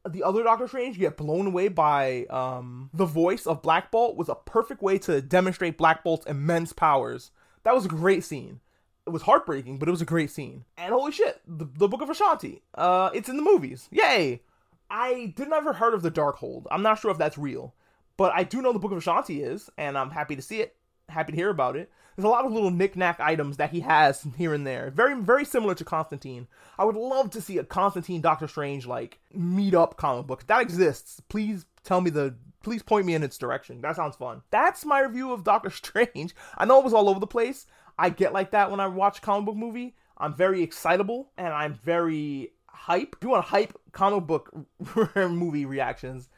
the 0.08 0.22
other 0.22 0.42
Doctor 0.42 0.68
Strange 0.68 0.98
get 0.98 1.16
blown 1.16 1.46
away 1.46 1.68
by 1.68 2.24
um, 2.30 2.88
the 2.94 3.04
voice 3.04 3.46
of 3.46 3.62
Black 3.62 3.90
Bolt 3.90 4.16
was 4.16 4.28
a 4.28 4.34
perfect 4.34 4.80
way 4.80 4.98
to 4.98 5.20
demonstrate 5.20 5.76
Black 5.76 6.02
Bolt's 6.02 6.26
immense 6.26 6.72
powers. 6.72 7.30
That 7.64 7.74
was 7.74 7.84
a 7.84 7.88
great 7.88 8.24
scene. 8.24 8.60
It 9.08 9.12
was 9.12 9.22
heartbreaking, 9.22 9.78
but 9.78 9.88
it 9.88 9.90
was 9.90 10.02
a 10.02 10.06
great 10.06 10.30
scene. 10.30 10.66
And 10.76 10.92
holy 10.92 11.12
shit, 11.12 11.40
the, 11.46 11.64
the 11.64 11.88
Book 11.88 12.02
of 12.02 12.10
Vishanti. 12.10 12.60
Uh, 12.74 13.08
it's 13.14 13.30
in 13.30 13.38
the 13.38 13.42
movies. 13.42 13.88
Yay! 13.90 14.42
I 14.90 15.32
did 15.34 15.48
never 15.48 15.72
heard 15.72 15.94
of 15.94 16.02
the 16.02 16.10
Darkhold. 16.10 16.66
I'm 16.70 16.82
not 16.82 16.98
sure 16.98 17.10
if 17.10 17.16
that's 17.16 17.38
real, 17.38 17.74
but 18.18 18.32
I 18.34 18.44
do 18.44 18.60
know 18.60 18.74
the 18.74 18.78
Book 18.78 18.92
of 18.92 19.02
Vishanti 19.02 19.42
is, 19.42 19.70
and 19.78 19.96
I'm 19.96 20.10
happy 20.10 20.36
to 20.36 20.42
see 20.42 20.60
it. 20.60 20.76
Happy 21.08 21.32
to 21.32 21.36
hear 21.36 21.48
about 21.48 21.74
it. 21.74 21.90
There's 22.16 22.26
a 22.26 22.28
lot 22.28 22.44
of 22.44 22.52
little 22.52 22.70
knickknack 22.70 23.18
items 23.18 23.56
that 23.56 23.70
he 23.70 23.80
has 23.80 24.26
here 24.36 24.52
and 24.52 24.66
there. 24.66 24.90
Very, 24.90 25.18
very 25.18 25.46
similar 25.46 25.74
to 25.76 25.84
Constantine. 25.84 26.48
I 26.78 26.84
would 26.84 26.96
love 26.96 27.30
to 27.30 27.40
see 27.40 27.56
a 27.56 27.64
Constantine 27.64 28.20
Doctor 28.20 28.46
Strange 28.46 28.86
like 28.86 29.20
meet 29.32 29.72
up 29.72 29.96
comic 29.96 30.26
book. 30.26 30.46
That 30.48 30.60
exists, 30.60 31.22
please 31.30 31.64
tell 31.82 32.02
me 32.02 32.10
the 32.10 32.34
please 32.62 32.82
point 32.82 33.06
me 33.06 33.14
in 33.14 33.22
its 33.22 33.38
direction. 33.38 33.80
That 33.80 33.96
sounds 33.96 34.16
fun. 34.16 34.42
That's 34.50 34.84
my 34.84 35.00
review 35.00 35.32
of 35.32 35.44
Doctor 35.44 35.70
Strange. 35.70 36.34
I 36.58 36.66
know 36.66 36.78
it 36.78 36.84
was 36.84 36.92
all 36.92 37.08
over 37.08 37.20
the 37.20 37.26
place. 37.26 37.66
I 37.98 38.10
get 38.10 38.32
like 38.32 38.52
that 38.52 38.70
when 38.70 38.80
I 38.80 38.86
watch 38.86 39.22
comic 39.22 39.46
book 39.46 39.56
movie. 39.56 39.96
I'm 40.16 40.34
very 40.34 40.62
excitable 40.62 41.30
and 41.36 41.52
I'm 41.52 41.74
very 41.74 42.52
hype. 42.66 43.16
If 43.16 43.24
you 43.24 43.30
want 43.30 43.46
hype 43.46 43.76
comic 43.92 44.26
book 44.26 44.52
movie 45.16 45.66
reactions, 45.66 46.28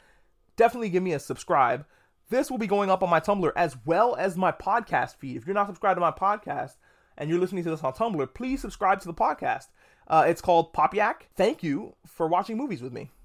definitely 0.55 0.89
give 0.89 1.03
me 1.03 1.13
a 1.13 1.19
subscribe. 1.19 1.85
This 2.29 2.49
will 2.49 2.57
be 2.57 2.67
going 2.67 2.89
up 2.89 3.03
on 3.03 3.09
my 3.09 3.19
Tumblr 3.19 3.51
as 3.55 3.77
well 3.85 4.15
as 4.15 4.37
my 4.37 4.51
podcast 4.51 5.17
feed. 5.17 5.37
If 5.37 5.45
you're 5.45 5.53
not 5.53 5.67
subscribed 5.67 5.97
to 5.97 6.01
my 6.01 6.11
podcast 6.11 6.77
and 7.17 7.29
you're 7.29 7.39
listening 7.39 7.63
to 7.65 7.69
this 7.69 7.83
on 7.83 7.93
Tumblr, 7.93 8.33
please 8.33 8.61
subscribe 8.61 9.01
to 9.01 9.07
the 9.07 9.13
podcast. 9.13 9.67
Uh, 10.07 10.25
it's 10.27 10.41
called 10.41 10.73
Pop 10.73 10.95
Yak. 10.95 11.29
Thank 11.35 11.61
you 11.61 11.95
for 12.07 12.27
watching 12.27 12.57
movies 12.57 12.81
with 12.81 12.93
me. 12.93 13.11